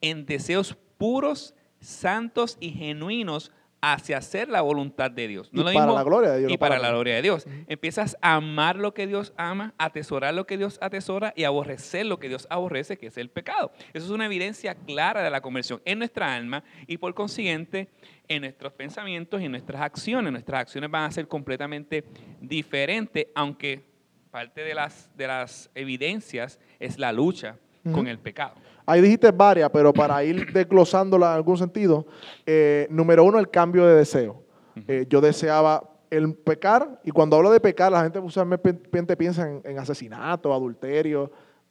en 0.00 0.24
deseos 0.24 0.74
puros, 0.96 1.54
santos 1.80 2.56
y 2.60 2.70
genuinos 2.70 3.52
hacia 3.92 4.18
hacer 4.18 4.48
la 4.48 4.62
voluntad 4.62 5.10
de 5.10 5.28
Dios. 5.28 5.50
y 5.52 5.62
para 5.62 5.92
la 5.92 6.02
gloria 6.02 6.30
de 6.30 6.38
Dios. 6.40 6.52
Y 6.52 6.56
para, 6.56 6.78
la 6.78 6.90
gloria 6.90 7.14
de 7.16 7.22
Dios. 7.22 7.46
Empiezas 7.66 8.16
a 8.20 8.36
amar 8.36 8.76
lo 8.76 8.94
que 8.94 9.06
Dios 9.06 9.32
ama, 9.36 9.74
atesorar 9.78 10.34
lo 10.34 10.46
que 10.46 10.56
Dios 10.56 10.78
atesora 10.80 11.32
y 11.36 11.44
aborrecer 11.44 12.06
lo 12.06 12.18
que 12.18 12.28
Dios 12.28 12.46
aborrece, 12.50 12.96
que 12.96 13.08
es 13.08 13.18
el 13.18 13.30
pecado. 13.30 13.72
Eso 13.92 14.06
es 14.06 14.10
una 14.10 14.26
evidencia 14.26 14.74
clara 14.74 15.22
de 15.22 15.30
la 15.30 15.40
conversión 15.40 15.82
en 15.84 15.98
nuestra 15.98 16.34
alma 16.34 16.64
y 16.86 16.98
por 16.98 17.14
consiguiente 17.14 17.88
en 18.28 18.42
nuestros 18.42 18.72
pensamientos 18.72 19.40
y 19.40 19.44
en 19.44 19.50
nuestras 19.50 19.82
acciones. 19.82 20.32
Nuestras 20.32 20.62
acciones 20.62 20.90
van 20.90 21.04
a 21.04 21.12
ser 21.12 21.28
completamente 21.28 22.04
diferentes, 22.40 23.26
aunque 23.34 23.84
parte 24.30 24.62
de 24.62 24.74
las, 24.74 25.10
de 25.16 25.26
las 25.26 25.70
evidencias 25.74 26.58
es 26.80 26.98
la 26.98 27.12
lucha 27.12 27.58
con 27.92 28.06
el 28.06 28.18
pecado. 28.18 28.54
Ahí 28.86 29.00
dijiste 29.00 29.30
varias, 29.30 29.70
pero 29.70 29.92
para 29.92 30.22
ir 30.24 30.46
desglosándola 30.52 31.28
en 31.28 31.32
algún 31.34 31.56
sentido, 31.56 32.06
eh, 32.44 32.86
número 32.90 33.24
uno, 33.24 33.38
el 33.38 33.50
cambio 33.50 33.86
de 33.86 33.96
deseo. 33.96 34.42
Eh, 34.88 35.06
yo 35.08 35.20
deseaba 35.20 35.90
el 36.10 36.34
pecar, 36.34 37.00
y 37.04 37.10
cuando 37.10 37.36
hablo 37.36 37.50
de 37.50 37.60
pecar, 37.60 37.92
la 37.92 38.02
gente 38.02 38.18
usualmente 38.18 39.16
piensa 39.16 39.48
en, 39.48 39.62
en 39.64 39.78
asesinato, 39.78 40.52
adulterio, 40.52 41.30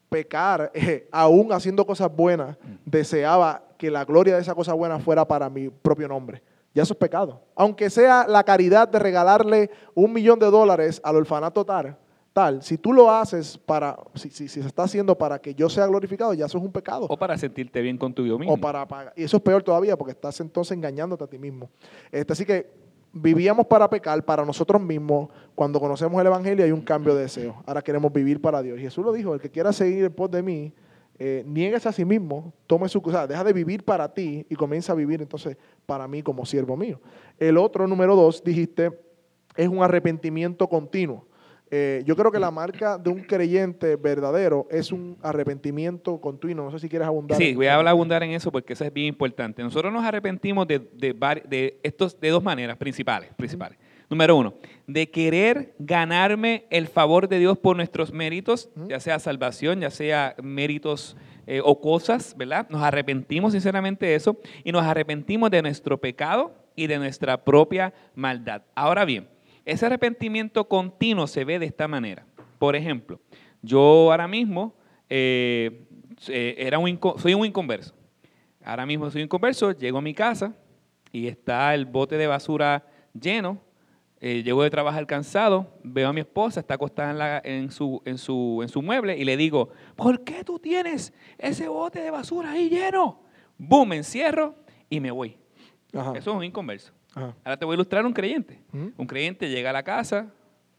pecar, 0.10 0.72
eh, 0.75 1.08
aún 1.12 1.51
haciendo 1.51 1.86
cosas 1.86 2.13
buenas, 2.15 2.58
deseaba 2.86 3.63
que 3.77 3.89
la 3.91 4.05
gloria 4.05 4.36
de 4.36 4.41
esa 4.41 4.55
cosa 4.55 4.74
buena 4.74 5.00
fuera 5.00 5.27
para 5.27 5.50
mi 5.50 5.70
propio 5.70 6.08
nombre. 6.08 6.41
Ya 6.74 6.84
eso 6.84 6.93
es 6.93 7.00
pecado. 7.00 7.41
Aunque 7.55 7.89
sea 7.89 8.25
la 8.27 8.43
caridad 8.43 8.88
de 8.88 8.98
regalarle 8.98 9.70
un 9.93 10.12
millón 10.12 10.39
de 10.39 10.48
dólares 10.48 11.00
al 11.03 11.15
orfanato 11.15 11.63
tal, 11.63 11.98
tal, 12.34 12.63
si 12.63 12.78
tú 12.78 12.92
lo 12.92 13.12
haces 13.12 13.58
para, 13.58 13.98
si, 14.16 14.30
si, 14.32 14.48
se 14.48 14.60
está 14.62 14.84
haciendo 14.84 15.16
para 15.18 15.40
que 15.40 15.54
yo 15.54 15.70
sea 15.70 15.86
glorificado, 15.88 16.34
ya 16.34 16.48
eso 16.48 16.58
es 16.58 16.63
un 16.63 16.72
pecado. 16.72 17.06
O 17.08 17.18
para 17.18 17.38
sentirte 17.38 17.82
bien 17.82 17.98
con 17.98 18.13
tu 18.13 18.24
mismo. 18.24 18.54
O 18.54 18.58
para, 18.58 19.13
y 19.16 19.24
eso 19.24 19.38
es 19.38 19.44
peor 19.44 19.63
todavía 19.63 19.96
porque 19.96 20.12
estás 20.12 20.40
entonces 20.42 20.75
engañándote 20.75 21.24
a 21.24 21.28
ti 21.28 21.38
mismo. 21.38 21.70
Este, 22.12 22.34
así 22.34 22.46
que 22.46 22.70
vivíamos 23.13 23.68
para 23.68 23.88
pecar, 23.88 24.25
para 24.25 24.44
nosotros 24.44 24.82
mismos. 24.82 25.30
Cuando 25.54 25.80
conocemos 25.80 26.20
el 26.20 26.28
Evangelio 26.28 26.66
hay 26.66 26.72
un 26.72 26.82
cambio 26.82 27.16
de 27.16 27.22
deseo. 27.22 27.62
Ahora 27.66 27.82
queremos 27.82 28.12
vivir 28.12 28.42
para 28.42 28.62
Dios. 28.63 28.80
Jesús 28.80 29.06
lo 29.06 29.13
dijo, 29.13 29.36
el 29.36 29.40
que 29.40 29.52
quiera 29.52 29.72
seguir 29.72 30.04
el 30.04 30.12
pos 30.12 30.32
de 30.32 30.42
mí, 30.42 30.74
eh, 31.20 31.44
niegues 31.46 31.86
a 31.86 31.92
sí 31.92 32.04
mismo, 32.04 32.52
tome 32.66 32.90
su 32.90 33.00
cosa, 33.00 33.28
deja 33.28 33.44
de 33.44 33.54
vivir 33.54 33.86
para 33.86 34.12
ti 34.12 34.48
y 34.50 34.56
comienza 34.56 34.94
a 34.94 34.96
vivir 34.96 35.22
entonces 35.22 35.56
para 35.86 36.08
mí 36.08 36.24
como 36.24 36.44
siervo 36.46 36.75
mío. 36.75 37.00
El 37.38 37.58
otro, 37.58 37.88
número 37.88 38.16
dos, 38.16 38.44
dijiste, 38.44 38.92
es 39.56 39.68
un 39.68 39.84
arrepentimiento 39.84 40.68
continuo. 40.68 41.28
Eh, 41.75 42.03
yo 42.06 42.15
creo 42.15 42.32
que 42.32 42.38
la 42.38 42.51
marca 42.51 43.00
de 43.00 43.10
un 43.10 43.24
creyente 43.24 43.96
verdadero 43.96 44.68
es 44.70 44.92
un 44.92 45.18
arrepentimiento 45.24 46.22
continuo. 46.22 46.65
No 46.65 46.72
sé 46.72 46.77
si 46.77 46.88
quieres 46.88 47.08
abundar. 47.08 47.36
Sí, 47.36 47.56
voy 47.56 47.65
a 47.65 47.74
hablar 47.74 47.94
abundar 47.94 48.22
en 48.22 48.30
eso 48.30 48.51
porque 48.51 48.74
eso 48.74 48.86
es 48.86 48.94
bien 48.94 49.08
importante. 49.08 49.63
Nosotros 49.63 49.92
nos 49.92 50.06
arrepentimos 50.06 50.68
de, 50.68 50.77
de, 50.77 51.80
estos, 51.82 52.20
de 52.20 52.30
dos 52.30 52.44
maneras 52.44 52.77
principales. 52.77 53.32
principales. 53.36 53.80
Número 54.08 54.36
uno, 54.36 54.53
de 54.86 55.10
querer 55.10 55.74
ganarme 55.80 56.68
el 56.70 56.88
favor 56.88 57.27
de 57.27 57.39
Dios 57.39 57.58
por 57.58 57.75
nuestros 57.75 58.13
méritos, 58.13 58.70
ya 58.88 59.00
sea 59.00 59.18
salvación, 59.18 59.82
ya 59.82 59.89
sea 59.89 60.36
méritos 60.44 61.18
eh, 61.48 61.60
o 61.63 61.82
cosas, 61.82 62.36
¿verdad? 62.38 62.68
Nos 62.70 62.84
arrepentimos 62.84 63.53
sinceramente 63.53 64.06
de 64.06 64.13
eso 64.13 64.38
y 64.63 64.72
nos 64.72 64.84
arrepentimos 64.84 65.50
de 65.50 65.63
nuestro 65.63 66.00
pecado 66.00 66.53
y 66.75 66.86
de 66.86 67.00
nuestra 67.00 67.44
propia 67.44 67.96
maldad. 68.13 68.62
Ahora 68.75 69.06
bien, 69.06 69.27
ese 69.65 69.86
arrepentimiento 69.86 70.67
continuo 70.67 71.27
se 71.27 71.46
ve 71.46 71.60
de 71.60 71.65
esta 71.65 71.88
manera. 71.88 72.25
Por 72.60 72.75
ejemplo, 72.75 73.20
yo 73.62 74.12
ahora 74.12 74.27
mismo 74.27 74.74
eh, 75.10 75.86
eh, 76.27 76.55
era 76.58 76.79
un, 76.79 77.00
soy 77.17 77.34
un 77.34 77.46
inconverso. 77.46 77.93
Ahora 78.63 78.86
mismo 78.86 79.10
soy 79.10 79.22
un 79.22 79.25
inconverso, 79.25 79.72
llego 79.72 79.98
a 79.98 80.01
mi 80.01 80.13
casa 80.13 80.55
y 81.12 81.27
está 81.27 81.74
el 81.74 81.86
bote 81.86 82.17
de 82.17 82.27
basura 82.27 82.86
lleno. 83.13 83.60
Eh, 84.20 84.41
llego 84.41 84.63
de 84.63 84.70
trabajar 84.70 85.05
cansado, 85.05 85.67
veo 85.84 86.08
a 86.08 86.13
mi 86.13 86.22
esposa, 86.22 86.62
está 86.62 86.75
acostada 86.75 87.41
en, 87.43 87.70
su, 87.72 88.01
en, 88.05 88.17
su, 88.17 88.62
en 88.62 88.70
su 88.70 88.82
mueble 88.82 89.17
y 89.17 89.25
le 89.25 89.36
digo, 89.36 89.70
¿por 89.98 90.24
qué 90.24 90.46
tú 90.46 90.60
tienes 90.60 91.13
ese 91.38 91.67
bote 91.67 92.00
de 92.00 92.10
basura 92.10 92.51
ahí 92.51 92.70
lleno? 92.70 93.20
Boom, 93.58 93.89
me 93.89 93.98
encierro 93.98 94.55
y 94.89 95.01
me 95.01 95.12
voy. 95.12 95.36
Eso 95.91 96.15
es 96.15 96.27
un 96.27 96.43
inconverso. 96.43 96.93
Ahora 97.15 97.58
te 97.58 97.65
voy 97.65 97.74
a 97.74 97.75
ilustrar 97.75 98.05
un 98.05 98.13
creyente. 98.13 98.60
Un 98.72 99.08
creyente 99.08 99.50
llega 99.50 99.70
a 99.70 99.74
la 99.74 99.84
casa, 99.84 100.32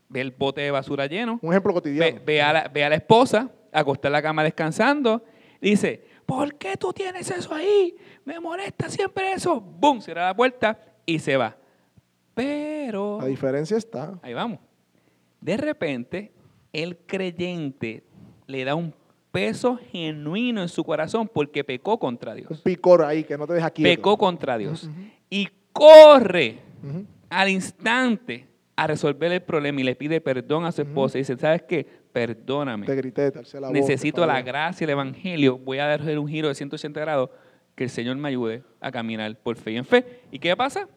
ve 0.08 0.20
el 0.20 0.30
bote 0.30 0.60
de 0.60 0.70
basura 0.70 1.06
lleno. 1.06 1.38
Un 1.42 1.52
ejemplo 1.52 1.72
cotidiano. 1.72 2.20
Ve, 2.24 2.42
a, 2.42 2.52
la, 2.52 2.68
ve 2.68 2.84
a, 2.84 2.88
la, 2.88 2.96
esposa 2.96 3.50
acostada 3.72 4.08
en 4.08 4.12
la 4.14 4.22
cama 4.22 4.44
descansando. 4.44 5.24
dice, 5.60 6.04
¿por 6.26 6.54
qué 6.56 6.76
tú 6.76 6.92
tienes 6.92 7.30
eso 7.30 7.54
ahí? 7.54 7.96
Me 8.24 8.40
molesta 8.40 8.88
siempre 8.88 9.32
eso. 9.32 9.60
¡Bum! 9.60 10.00
Cierra 10.00 10.26
la 10.26 10.34
puerta 10.34 10.78
y 11.06 11.18
se 11.18 11.36
va. 11.36 11.56
Pero... 12.34 13.18
La 13.20 13.26
diferencia 13.26 13.76
está. 13.76 14.18
Ahí 14.22 14.34
vamos. 14.34 14.58
De 15.40 15.56
repente, 15.56 16.32
el 16.72 16.96
creyente 16.96 18.02
le 18.46 18.64
da 18.64 18.74
un 18.74 18.94
peso 19.30 19.76
genuino 19.90 20.62
en 20.62 20.68
su 20.68 20.84
corazón 20.84 21.28
porque 21.32 21.64
pecó 21.64 21.98
contra 21.98 22.34
Dios. 22.34 22.50
Un 22.50 22.58
picor 22.58 23.02
ahí 23.02 23.24
que 23.24 23.36
no 23.36 23.46
te 23.46 23.54
deja 23.54 23.70
quieto. 23.70 23.96
Pecó 23.96 24.16
contra 24.16 24.56
Dios. 24.58 24.88
Y 25.28 25.48
corre 25.74 26.58
al 27.28 27.48
instante 27.50 28.46
a 28.76 28.86
resolver 28.86 29.30
el 29.32 29.42
problema 29.42 29.80
y 29.80 29.84
le 29.84 29.94
pide 29.94 30.20
perdón 30.20 30.64
a 30.64 30.72
su 30.72 30.82
esposa 30.82 31.18
y 31.18 31.20
dice, 31.20 31.36
¿sabes 31.36 31.62
qué? 31.62 31.86
Perdóname. 32.12 32.86
Te 32.86 32.96
grité, 32.96 33.32
la 33.60 33.70
Necesito 33.70 34.24
la 34.24 34.40
gracia, 34.40 34.84
el 34.84 34.90
evangelio. 34.90 35.58
Voy 35.58 35.78
a 35.78 35.86
dar 35.86 36.18
un 36.18 36.28
giro 36.28 36.48
de 36.48 36.54
180 36.54 37.00
grados 37.00 37.30
que 37.74 37.84
el 37.84 37.90
Señor 37.90 38.16
me 38.16 38.28
ayude 38.28 38.62
a 38.80 38.90
caminar 38.90 39.36
por 39.36 39.56
fe 39.56 39.72
y 39.72 39.76
en 39.76 39.84
fe. 39.84 40.22
¿Y 40.30 40.38
qué 40.38 40.56
pasa? 40.56 40.88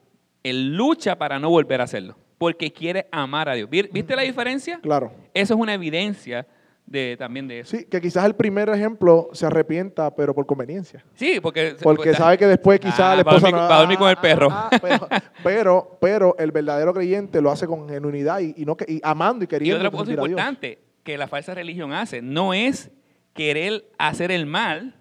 Él 0.43 0.75
lucha 0.75 1.17
para 1.17 1.39
no 1.39 1.49
volver 1.49 1.81
a 1.81 1.85
hacerlo, 1.85 2.15
porque 2.37 2.71
quiere 2.71 3.07
amar 3.11 3.49
a 3.49 3.55
Dios. 3.55 3.69
¿Viste 3.69 4.15
la 4.15 4.21
diferencia? 4.21 4.79
Claro. 4.81 5.11
Eso 5.33 5.55
es 5.55 5.59
una 5.59 5.73
evidencia 5.73 6.45
de, 6.87 7.17
también 7.17 7.47
de 7.47 7.59
eso. 7.59 7.77
Sí, 7.77 7.85
que 7.85 8.01
quizás 8.01 8.25
el 8.25 8.33
primer 8.33 8.69
ejemplo 8.69 9.29
se 9.33 9.45
arrepienta, 9.45 10.15
pero 10.15 10.33
por 10.33 10.45
conveniencia. 10.45 11.05
Sí, 11.13 11.39
porque... 11.41 11.75
Porque 11.83 12.13
sabe 12.13 12.37
que 12.37 12.47
después 12.47 12.79
quizás 12.79 12.99
ah, 13.01 13.15
la 13.15 13.21
esposa... 13.21 13.51
Va 13.51 13.75
a 13.75 13.79
dormir, 13.79 13.97
con 13.97 14.09
el 14.09 14.17
perro. 14.17 14.47
Ah, 14.49 14.69
pero, 15.43 15.97
pero, 15.99 16.35
el 16.39 16.51
verdadero 16.51 16.93
creyente 16.93 17.41
lo 17.41 17.51
hace 17.51 17.67
con 17.67 17.87
genuinidad 17.89 18.39
y, 18.39 18.65
no, 18.65 18.77
y 18.87 19.01
amando 19.03 19.43
y 19.43 19.47
queriendo. 19.47 19.75
Y 19.75 19.85
otra 19.85 19.91
cosa 19.91 20.11
importante 20.11 20.79
que 21.03 21.17
la 21.17 21.27
falsa 21.27 21.53
religión 21.53 21.91
hace, 21.91 22.21
no 22.21 22.53
es 22.53 22.89
querer 23.33 23.85
hacer 23.97 24.31
el 24.31 24.45
mal, 24.45 24.95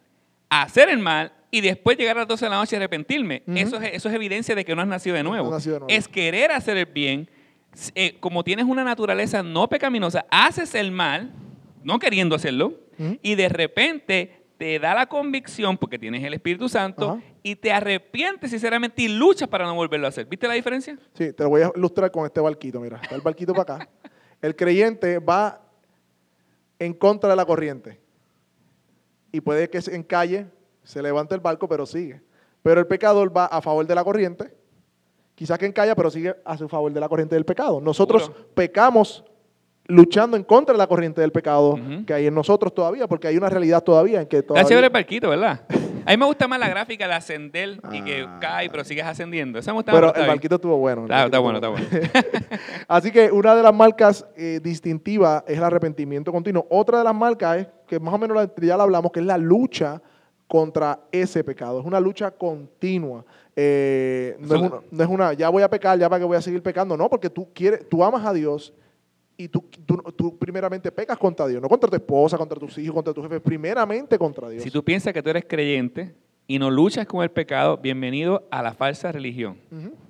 hacer 0.51 0.89
el 0.89 0.99
mal 0.99 1.33
y 1.53 1.61
después 1.61 1.97
llegar 1.97 2.17
a 2.17 2.21
las 2.21 2.29
12 2.29 2.47
de 2.47 2.51
la 2.51 2.57
noche 2.57 2.77
y 2.77 2.79
arrepentirme. 2.79 3.43
eso, 3.55 3.77
es, 3.81 3.95
eso 3.95 4.09
es 4.09 4.15
evidencia 4.15 4.55
de 4.55 4.65
que 4.65 4.75
no 4.75 4.83
has 4.83 4.89
nacido 4.89 5.15
de 5.15 5.23
nuevo. 5.23 5.57
Es 5.89 6.09
querer 6.09 6.51
hacer 6.51 6.77
el 6.77 6.87
bien. 6.87 7.31
Eh, 7.95 8.17
como 8.21 8.43
tienes 8.43 8.65
una 8.65 8.83
naturaleza 8.83 9.43
no 9.43 9.69
pecaminosa, 9.69 10.27
haces 10.31 10.75
el 10.75 10.91
mal 10.91 11.33
no 11.87 12.01
queriendo 12.01 12.35
hacerlo, 12.35 12.75
y 13.23 13.37
de 13.37 13.49
repente 13.49 14.43
te 14.59 14.81
da 14.81 14.93
la 14.93 15.07
convicción, 15.07 15.79
porque 15.79 16.01
tienes 16.01 16.25
el 16.25 16.35
Espíritu 16.35 16.69
Santo, 16.69 17.23
y 17.45 17.55
te 17.55 17.71
arrepientes 17.71 18.51
sinceramente 18.51 19.03
y 19.03 19.09
luchas 19.09 19.49
para 19.49 19.67
no 19.67 19.75
volverlo 19.77 20.07
a 20.07 20.09
hacer. 20.09 20.27
¿Viste 20.27 20.49
la 20.49 20.55
diferencia? 20.55 20.99
Sí, 21.15 21.33
te 21.33 21.45
lo 21.45 21.51
voy 21.51 21.63
a 21.63 21.71
ilustrar 21.77 22.11
con 22.11 22.27
este 22.27 22.41
barquito, 22.41 22.81
mira, 22.81 22.99
está 23.01 23.15
el 23.15 23.21
barquito 23.21 23.55
para 23.55 23.77
acá. 23.77 23.89
El 24.43 24.55
creyente 24.57 25.19
va 25.21 25.63
en 26.79 26.93
contra 26.93 27.31
de 27.31 27.37
la 27.37 27.47
corriente. 27.47 28.01
Y 29.31 29.41
puede 29.41 29.71
que 29.71 29.81
en 29.87 30.03
calle 30.03 30.47
se 30.83 31.01
levante 31.01 31.35
el 31.35 31.41
barco, 31.41 31.69
pero 31.69 31.87
sigue. 31.87 32.21
Pero 32.63 32.81
el 32.81 32.87
pecador 32.87 33.35
va 33.35 33.47
a 33.47 33.63
favor 33.63 33.87
de 33.87 33.95
la 33.95 34.05
corriente, 34.05 34.55
quizás 35.35 35.59
que 35.59 35.67
encalla, 35.67 35.95
pero 35.95 36.11
sigue 36.11 36.35
a 36.45 36.59
su 36.59 36.69
favor 36.69 36.93
de 36.93 37.01
la 37.01 37.09
corriente 37.09 37.35
del 37.35 37.47
pecado. 37.47 37.81
Nosotros 37.81 38.31
pecamos 38.55 39.25
luchando 39.89 40.37
en 40.37 40.45
contra 40.45 40.73
de 40.73 40.79
la 40.79 40.87
corriente 40.87 41.21
del 41.21 41.33
pecado 41.33 41.79
que 42.07 42.13
hay 42.13 42.27
en 42.27 42.35
nosotros 42.35 42.75
todavía, 42.75 43.07
porque 43.07 43.29
hay 43.29 43.37
una 43.37 43.49
realidad 43.49 43.83
todavía 43.83 44.21
en 44.21 44.27
que 44.27 44.43
todavía... 44.43 44.63
Está 44.63 44.69
chévere 44.69 44.87
el 44.89 44.93
barquito, 44.93 45.31
¿verdad? 45.31 45.61
A 46.07 46.13
mí 46.13 46.17
me 46.19 46.27
gusta 46.27 46.47
más 46.47 46.61
la 46.61 46.69
gráfica 46.69 47.09
de 47.09 47.15
ascender 47.15 47.81
y 47.91 48.01
que 48.03 48.25
ah. 48.29 48.39
cae, 48.41 48.71
pero 48.71 48.85
sigues 48.85 49.05
ascendiendo. 49.05 49.59
Esa 49.59 49.73
me 49.73 49.79
gusta 49.79 49.91
pero 49.91 50.15
el 50.15 50.27
barquito 50.29 50.55
estuvo 50.55 50.77
bueno. 50.79 51.03
Está, 51.03 51.39
bueno, 51.41 51.59
está 51.59 51.69
bueno. 51.69 51.85
Así 52.89 53.11
que 53.11 53.33
una 53.33 53.57
de 53.57 53.63
las 53.65 53.75
marcas 53.75 54.25
eh, 54.37 54.61
distintivas 54.63 55.43
es 55.49 55.59
el 55.59 55.65
arrepentimiento 55.65 56.31
continuo. 56.31 56.65
Otra 56.71 56.99
de 56.99 57.05
las 57.05 57.15
marcas 57.15 57.59
es, 57.59 57.67
que 57.89 57.99
más 57.99 58.15
o 58.15 58.19
menos 58.19 58.49
ya 58.57 58.77
la 58.77 58.85
hablamos, 58.85 59.11
que 59.11 59.19
es 59.19 59.27
la 59.27 59.37
lucha 59.37 60.01
contra 60.47 61.01
ese 61.11 61.43
pecado. 61.43 61.81
Es 61.81 61.87
una 61.87 61.99
lucha 61.99 62.31
continua. 62.31 63.25
Eh, 63.57 64.37
no, 64.39 64.55
es 64.55 64.61
una, 64.61 64.71
no, 64.89 65.03
es 65.03 65.09
una, 65.09 65.33
ya 65.33 65.49
voy 65.49 65.65
a 65.65 65.71
pecar, 65.71 65.99
ya 65.99 66.09
para 66.09 66.21
que 66.21 66.27
voy 66.27 66.37
a 66.37 66.43
seguir 66.43 66.63
pecando. 66.63 66.97
No, 66.97 67.11
porque 67.11 67.31
tú 67.31 67.49
quieres, 67.53 67.89
tú 67.89 68.05
amas 68.05 68.25
a 68.25 68.33
Dios 68.33 68.73
y 69.37 69.49
tú, 69.49 69.65
tú, 70.17 70.39
primeramente 70.39 70.91
pecas 70.91 71.19
contra 71.19 71.47
Dios, 71.47 71.61
no 71.61 71.69
contra 71.69 71.91
tu 71.91 71.97
esposa, 71.97 72.39
contra 72.39 72.59
tus 72.59 72.79
hijos, 72.79 72.95
contra 72.95 73.13
tu 73.13 73.23
jefe, 73.23 73.41
primeramente 73.41 74.19
contra 74.19 74.49
Dios. 74.49 74.63
Si 74.63 74.71
tú 74.71 74.83
piensas 74.83 75.13
que 75.13 75.23
tú 75.23 75.31
eres 75.31 75.45
creyente 75.47 76.15
y 76.47 76.59
no 76.59 76.71
luchas 76.71 77.07
con 77.07 77.23
el 77.23 77.31
pecado, 77.31 77.77
bienvenido 77.77 78.47
a 78.51 78.63
la 78.63 78.73
falsa 78.73 79.13
religión. 79.13 79.59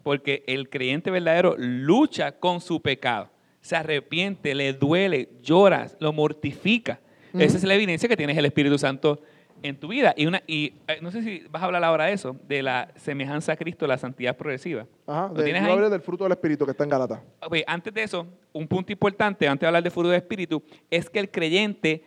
Porque 0.02 0.44
el 0.46 0.68
creyente 0.68 1.10
verdadero 1.10 1.56
lucha 1.58 2.32
con 2.32 2.60
su 2.60 2.80
pecado, 2.80 3.30
se 3.60 3.74
arrepiente, 3.74 4.54
le 4.54 4.72
duele, 4.72 5.28
llora, 5.42 5.88
lo 5.98 6.12
mortifica. 6.12 7.00
Esa 7.34 7.56
es 7.56 7.64
la 7.64 7.74
evidencia 7.74 8.08
que 8.08 8.16
tienes 8.16 8.36
el 8.38 8.46
Espíritu 8.46 8.78
Santo 8.78 9.20
en 9.62 9.76
tu 9.78 9.88
vida. 9.88 10.14
Y, 10.16 10.26
una, 10.26 10.42
y 10.46 10.74
eh, 10.88 10.98
no 11.00 11.10
sé 11.10 11.22
si 11.22 11.42
vas 11.50 11.62
a 11.62 11.66
hablar 11.66 11.84
ahora 11.84 12.06
de 12.06 12.12
eso, 12.12 12.36
de 12.46 12.62
la 12.62 12.88
semejanza 12.96 13.52
a 13.52 13.56
Cristo, 13.56 13.86
la 13.86 13.98
santidad 13.98 14.36
progresiva. 14.36 14.86
Ajá, 15.06 15.28
de, 15.34 15.44
tienes 15.44 15.90
del 15.90 16.00
fruto 16.00 16.24
del 16.24 16.32
Espíritu 16.32 16.64
que 16.64 16.72
está 16.72 16.84
en 16.84 16.90
Galata. 16.90 17.22
antes 17.66 17.94
de 17.94 18.02
eso, 18.02 18.26
un 18.52 18.66
punto 18.66 18.92
importante, 18.92 19.46
antes 19.48 19.60
de 19.60 19.66
hablar 19.66 19.82
del 19.82 19.92
fruto 19.92 20.08
del 20.08 20.18
Espíritu, 20.18 20.62
es 20.90 21.10
que 21.10 21.18
el 21.18 21.30
creyente 21.30 22.02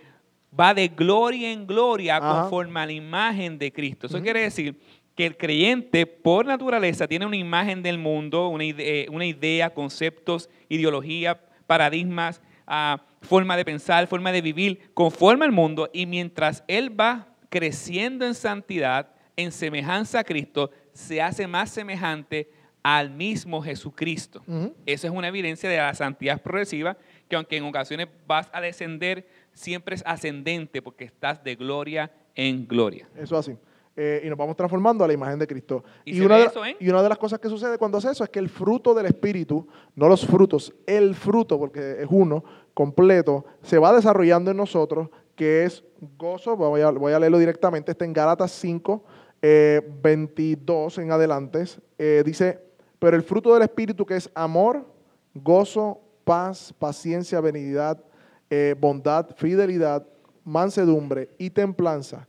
va 0.58 0.74
de 0.74 0.88
gloria 0.88 1.52
en 1.52 1.68
gloria 1.68 2.20
conforme 2.20 2.80
a 2.80 2.86
la 2.86 2.92
imagen 2.92 3.58
de 3.58 3.72
Cristo. 3.72 4.08
Eso 4.08 4.22
quiere 4.22 4.42
decir 4.42 4.80
que 5.16 5.26
el 5.26 5.38
creyente, 5.38 6.06
por 6.06 6.46
naturaleza, 6.46 7.08
tiene 7.08 7.26
una 7.26 7.36
imagen 7.36 7.84
del 7.84 7.98
mundo, 7.98 8.48
una 8.48 8.64
idea, 8.64 9.06
una 9.12 9.26
idea 9.26 9.74
conceptos, 9.74 10.50
ideología, 10.70 11.40
paradigmas, 11.68 12.42
ah, 12.66 13.02
forma 13.22 13.58
de 13.58 13.66
pensar, 13.66 14.08
forma 14.08 14.32
de 14.32 14.42
vivir 14.42 14.92
conforme 14.94 15.46
al 15.46 15.52
mundo 15.52 15.90
y 15.94 16.06
mientras 16.06 16.64
él 16.68 16.98
va 16.98 17.29
creciendo 17.50 18.26
en 18.26 18.36
santidad, 18.36 19.10
en 19.36 19.52
semejanza 19.52 20.20
a 20.20 20.24
Cristo, 20.24 20.72
se 20.94 21.22
hace 21.22 21.48
más 21.48 21.70
semejante 21.70 22.50
al 22.84 23.10
mismo 23.10 23.62
Jesucristo. 23.62 24.42
Esa 24.86 25.08
es 25.08 25.14
una 25.14 25.28
evidencia 25.28 25.70
de 25.70 25.78
la 25.78 25.94
santidad 25.94 26.42
progresiva, 26.42 26.98
que 27.28 27.36
aunque 27.36 27.58
en 27.58 27.66
ocasiones 27.66 28.08
vas 28.26 28.50
a 28.54 28.62
descender, 28.62 29.28
siempre 29.54 29.96
es 29.96 30.04
ascendente 30.06 30.82
porque 30.82 31.04
estás 31.04 31.44
de 31.44 31.56
gloria 31.56 32.12
en 32.36 32.68
gloria. 32.68 33.08
Eso 33.18 33.38
así. 33.38 33.56
Eh, 34.02 34.22
y 34.24 34.30
nos 34.30 34.38
vamos 34.38 34.56
transformando 34.56 35.04
a 35.04 35.08
la 35.08 35.14
imagen 35.14 35.38
de 35.38 35.46
Cristo. 35.46 35.84
Y 36.06 36.22
una, 36.22 36.38
de, 36.38 36.46
eso, 36.46 36.66
¿eh? 36.66 36.78
y 36.80 36.88
una 36.88 37.04
de 37.04 37.10
las 37.10 37.18
cosas 37.18 37.38
que 37.38 37.50
sucede 37.50 37.78
cuando 37.78 37.98
hace 37.98 38.10
eso 38.10 38.24
es 38.24 38.30
que 38.30 38.40
el 38.40 38.48
fruto 38.48 38.94
del 38.94 39.08
Espíritu, 39.08 39.68
no 39.94 40.08
los 40.08 40.26
frutos, 40.26 40.74
el 40.86 41.16
fruto, 41.16 41.60
porque 41.60 41.98
es 42.00 42.08
uno 42.10 42.44
completo, 42.74 43.44
se 43.62 43.78
va 43.78 43.92
desarrollando 43.92 44.52
en 44.52 44.58
nosotros, 44.58 45.10
que 45.40 45.64
es 45.64 45.86
gozo, 46.18 46.58
voy 46.58 46.82
a, 46.82 46.92
voy 46.92 47.14
leerlo 47.18 47.38
directamente, 47.38 47.94
está 47.94 48.04
en 48.04 48.12
Gálatas 48.12 48.52
5, 48.52 49.02
eh, 49.42 49.82
22 50.04 50.98
en 50.98 51.14
adelante, 51.14 51.64
eh, 51.98 52.24
dice, 52.26 52.60
pero 53.00 53.16
el 53.16 53.24
fruto 53.24 53.54
del 53.54 53.64
Espíritu 53.64 54.06
que 54.06 54.18
es 54.18 54.30
amor, 54.36 54.86
gozo, 55.34 56.02
paz, 56.26 56.76
paciencia, 56.78 57.40
benignidad, 57.40 58.04
eh, 58.50 58.76
bondad, 58.78 59.30
fidelidad, 59.38 60.06
mansedumbre 60.44 61.30
y 61.38 61.52
templanza. 61.52 62.28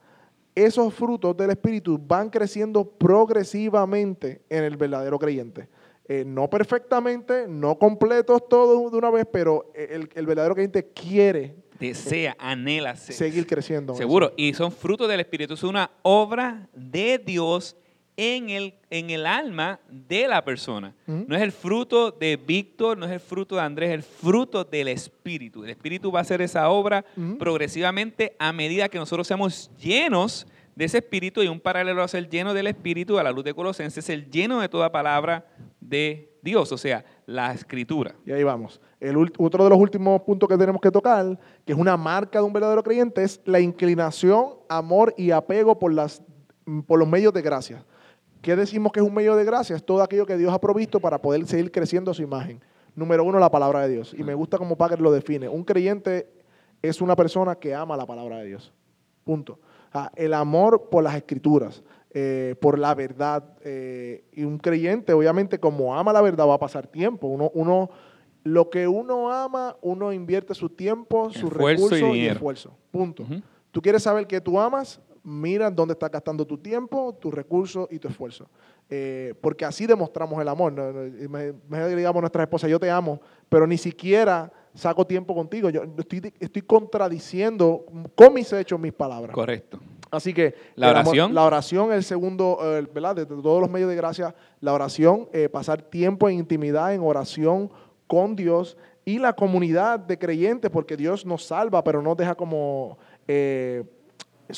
Esos 0.55 0.95
frutos 0.95 1.37
del 1.37 1.51
Espíritu 1.51 2.01
van 2.01 2.31
creciendo 2.31 2.85
progresivamente 2.85 4.41
en 4.49 4.63
el 4.63 4.77
verdadero 4.77 5.19
creyente. 5.19 5.69
Eh, 6.05 6.23
no 6.25 6.49
perfectamente, 6.49 7.49
no 7.49 7.77
completos 7.77 8.49
todos 8.49 8.93
de 8.93 8.99
una 8.99 9.11
vez, 9.11 9.27
pero 9.33 9.73
el, 9.75 10.09
el 10.15 10.27
verdadero 10.27 10.55
creyente 10.55 10.93
quiere 10.93 11.57
Desea, 11.81 12.37
anhela 12.39 12.95
ser- 12.97 13.15
seguir 13.17 13.47
creciendo. 13.47 13.93
en 13.95 13.99
Seguro. 13.99 14.33
Y 14.37 14.53
son 14.55 14.71
frutos 14.71 15.09
del 15.09 15.21
Espíritu. 15.21 15.55
Es 15.55 15.63
una 15.63 15.91
obra 16.03 16.69
de 16.75 17.19
Dios 17.19 17.77
en 18.17 18.51
el, 18.51 18.75
en 18.91 19.09
el 19.09 19.25
alma 19.25 19.81
de 19.89 20.29
la 20.29 20.45
persona. 20.45 20.95
No 21.07 21.35
es 21.35 21.41
el 21.43 21.53
fruto 21.53 22.11
de 22.11 22.37
Víctor, 22.37 22.99
no 22.99 23.07
es 23.07 23.13
el 23.13 23.21
fruto 23.21 23.55
de 23.57 23.63
Andrés, 23.63 23.89
es 23.91 23.95
el 23.95 24.03
fruto 24.03 24.63
del 24.63 24.89
Espíritu. 24.89 25.65
El 25.65 25.71
Espíritu 25.71 26.13
va 26.13 26.19
a 26.19 26.23
hacer 26.23 26.43
esa 26.43 26.69
obra 26.69 27.03
progresivamente 27.39 28.37
a 28.39 28.53
medida 28.53 28.89
que 28.89 28.99
nosotros 28.99 29.27
seamos 29.27 29.71
llenos 29.81 30.47
de 30.77 30.85
ese 30.85 30.99
Espíritu 30.99 31.43
y 31.43 31.49
un 31.49 31.61
paralelo 31.61 32.03
a 32.03 32.09
ser 32.09 32.29
lleno 32.29 32.55
del 32.55 32.67
Espíritu 32.69 33.19
a 33.19 33.23
la 33.23 33.33
luz 33.33 33.45
de 33.45 33.55
Colosenses, 33.55 34.09
el 34.09 34.31
lleno 34.31 34.61
de 34.61 34.69
toda 34.69 34.93
palabra 34.93 35.47
de 35.81 36.30
Dios, 36.43 36.73
o 36.73 36.79
sea, 36.79 37.05
la 37.27 37.53
Escritura. 37.53 38.15
Y 38.25 38.33
ahí 38.33 38.43
vamos. 38.43 38.81
El 38.99 39.17
otro 39.17 39.65
de 39.65 39.71
los 39.71 39.79
últimos 39.79 40.21
puntos 40.23 40.49
que 40.49 40.57
tenemos 40.57 40.81
que 40.81 40.91
tocar, 40.91 41.39
que 41.65 41.73
es 41.73 41.79
una 41.79 41.97
marca 41.97 42.39
de 42.39 42.45
un 42.45 42.53
verdadero 42.53 42.83
creyente, 42.83 43.23
es 43.23 43.41
la 43.45 43.61
inclinación, 43.61 44.55
amor 44.69 45.15
y 45.17 45.31
apego 45.31 45.79
por, 45.79 45.93
las, 45.93 46.23
por 46.87 46.99
los 46.99 47.09
medios 47.09 47.33
de 47.33 47.43
gracia. 47.43 47.85
¿Qué 48.43 48.57
decimos 48.57 48.93
que 48.93 49.01
es 49.01 49.07
un 49.07 49.15
medio 49.15 49.37
de 49.37 49.45
gracia? 49.45 49.77
Es 49.77 49.85
todo 49.85 50.03
aquello 50.03 50.25
que 50.25 50.37
Dios 50.37 50.53
ha 50.53 50.61
provisto 50.61 50.99
para 51.01 51.21
poder 51.21 51.47
seguir 51.47 51.71
creciendo 51.71 52.15
su 52.15 52.23
imagen. 52.23 52.61
Número 52.95 53.23
uno, 53.23 53.39
la 53.39 53.51
palabra 53.51 53.81
de 53.83 53.91
Dios. 53.91 54.15
Y 54.17 54.23
me 54.23 54.35
gusta 54.35 54.59
cómo 54.59 54.77
Packer 54.77 55.01
lo 55.01 55.13
define. 55.13 55.49
Un 55.49 55.65
creyente 55.65 56.29
es 56.83 57.01
una 57.01 57.15
persona 57.17 57.55
que 57.55 57.75
ama 57.75 57.97
la 57.97 58.07
palabra 58.07 58.39
de 58.39 58.47
Dios. 58.47 58.73
Punto. 59.25 59.59
El 60.15 60.35
amor 60.35 60.89
por 60.91 61.03
las 61.03 61.15
escrituras, 61.17 61.83
eh, 62.13 62.55
por 62.61 62.79
la 62.79 62.95
verdad. 62.95 63.45
eh, 63.63 64.25
y 64.33 64.45
un 64.45 64.59
creyente, 64.59 65.13
obviamente, 65.13 65.59
como 65.59 65.95
ama 65.97 66.13
la 66.13 66.21
verdad, 66.23 66.47
va 66.47 66.55
a 66.55 66.59
pasar 66.59 66.87
tiempo. 66.87 67.27
Uno, 67.29 67.51
uno, 67.55 67.91
lo 68.45 68.69
que 68.71 68.89
uno 68.89 69.33
ama, 69.33 69.77
uno 69.83 70.13
invierte 70.13 70.55
su 70.55 70.69
tiempo, 70.71 71.31
su 71.31 71.47
Esfuerzo 71.49 71.51
y 71.51 71.75
recursos 71.75 72.17
y, 72.17 72.27
esfuerzo. 72.27 72.77
Punto. 72.91 73.25
Tú 73.71 73.81
quieres 73.81 74.03
saber 74.03 74.27
qué 74.27 74.41
tú 74.41 74.59
amas, 74.59 75.01
mira 75.23 75.71
dónde 75.71 75.93
estás 75.93 76.11
gastando 76.11 76.45
tu 76.47 76.59
tiempo, 76.59 77.15
tus 77.21 77.33
recursos 77.33 77.87
y 77.91 77.99
tu 77.99 78.09
esfuerzo. 78.09 78.49
Eh, 78.93 79.35
porque 79.41 79.65
así 79.65 79.87
demostramos 79.87 80.41
el 80.43 80.49
amor. 80.49 80.73
¿no? 80.73 80.93
Me- 81.29 81.53
Mejor 81.69 81.91
que 81.91 81.97
digamos 81.97 82.19
a 82.19 82.23
nuestras 82.23 82.43
esposas, 82.45 82.69
yo 82.69 82.81
te 82.81 82.91
amo, 82.91 83.21
pero 83.49 83.65
ni 83.67 83.79
siquiera 83.79 84.51
saco 84.75 85.07
tiempo 85.07 85.33
contigo. 85.35 85.71
Yo 85.71 85.83
estoy, 85.97 86.33
estoy 86.41 86.63
contradiciendo 86.63 87.85
con 88.17 88.35
mis 88.35 88.53
hechos 88.53 88.81
mis 88.81 88.93
palabras. 88.93 89.33
Correcto. 89.35 89.79
Así 90.11 90.35
que 90.35 90.55
La 90.75 90.91
oración. 90.91 91.35
la 91.35 91.45
oración, 91.45 91.93
el 91.93 92.03
segundo, 92.03 92.59
eh, 92.63 92.87
¿verdad? 92.93 93.15
De, 93.17 93.27
todos 93.27 93.61
los 93.61 93.71
medios 93.71 93.89
de 93.89 93.97
gracia, 93.97 94.35
la 94.61 94.73
oración, 94.73 95.29
eh, 95.33 95.49
pasar 95.49 95.83
tiempo 95.83 96.29
en 96.29 96.39
intimidad, 96.39 96.93
en 96.95 97.01
oración 97.03 97.71
con 98.07 98.35
Dios 98.35 98.77
y 99.05 99.19
la 99.19 99.33
comunidad 99.35 100.01
de 100.01 100.19
creyentes, 100.19 100.71
porque 100.71 100.97
Dios 100.97 101.25
nos 101.25 101.45
salva, 101.45 101.85
pero 101.85 102.03
no 102.03 102.15
deja 102.17 102.35
como 102.35 102.99
eh, 103.29 103.85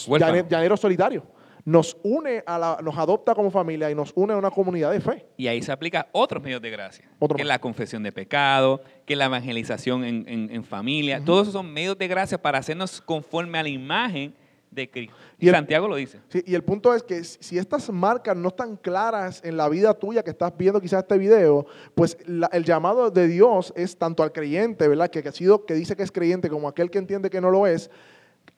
Huérfano. 0.07 0.35
llane- 0.37 0.49
llaneros 0.49 0.81
solitarios. 0.81 1.23
Nos 1.65 1.97
une, 2.03 2.43
a 2.45 2.59
la, 2.59 2.79
nos 2.83 2.97
adopta 2.99 3.37
como 3.37 3.49
familia 3.51 3.89
y 3.89 3.95
nos 3.95 4.11
une 4.17 4.33
a 4.33 4.37
una 4.37 4.51
comunidad 4.51 4.91
de 4.91 5.01
fe. 5.01 5.27
Y 5.37 5.47
ahí 5.47 5.63
se 5.63 5.71
aplica 5.71 6.09
otros 6.11 6.43
medios 6.43 6.61
de 6.61 6.71
gracia, 6.71 7.05
Otro 7.21 7.37
que 7.37 7.45
más. 7.45 7.49
la 7.49 7.59
confesión 7.61 8.03
de 8.03 8.11
pecado, 8.11 8.81
que 9.07 9.15
la 9.15 9.27
evangelización 9.27 10.03
en, 10.03 10.25
en- 10.29 10.51
en 10.51 10.65
familia. 10.65 11.23
Todos 11.25 11.43
esos 11.43 11.53
son 11.53 11.73
medios 11.73 11.97
de 11.99 12.09
gracia 12.09 12.41
para 12.41 12.59
hacernos 12.59 13.01
conforme 13.01 13.59
a 13.59 13.63
la 13.63 13.69
imagen 13.69 14.35
de 14.73 14.91
Cristo. 14.91 15.15
Y 15.39 15.49
el- 15.49 15.55
Santiago 15.55 15.87
lo 15.87 15.97
dice. 15.97 16.19
Sí, 16.29 16.43
y 16.47 16.55
el 16.55 16.65
punto 16.65 16.95
es 16.95 17.03
que 17.03 17.23
si 17.23 17.59
estas 17.59 17.89
marcas 17.91 18.37
no 18.37 18.49
están 18.49 18.77
claras 18.77 19.41
en 19.45 19.57
la 19.57 19.69
vida 19.69 19.93
tuya 19.95 20.23
que 20.23 20.31
estás 20.31 20.53
viendo 20.57 20.81
quizás 20.81 21.03
este 21.03 21.19
video, 21.19 21.67
pues 21.95 22.17
la- 22.27 22.49
el 22.53 22.65
llamado 22.65 23.11
de 23.11 23.29
Dios 23.29 23.73
es 23.77 23.97
tanto 23.97 24.23
al 24.23 24.33
creyente, 24.33 24.89
¿verdad? 24.89 25.09
Que, 25.09 25.23
que 25.23 25.29
ha 25.29 25.33
sido, 25.33 25.67
que 25.67 25.75
dice 25.75 25.95
que 25.95 26.03
es 26.03 26.11
creyente, 26.11 26.49
como 26.49 26.69
aquel 26.69 26.91
que 26.91 26.99
entiende 26.99 27.29
que 27.31 27.41
no 27.41 27.51
lo 27.51 27.67
es, 27.67 27.91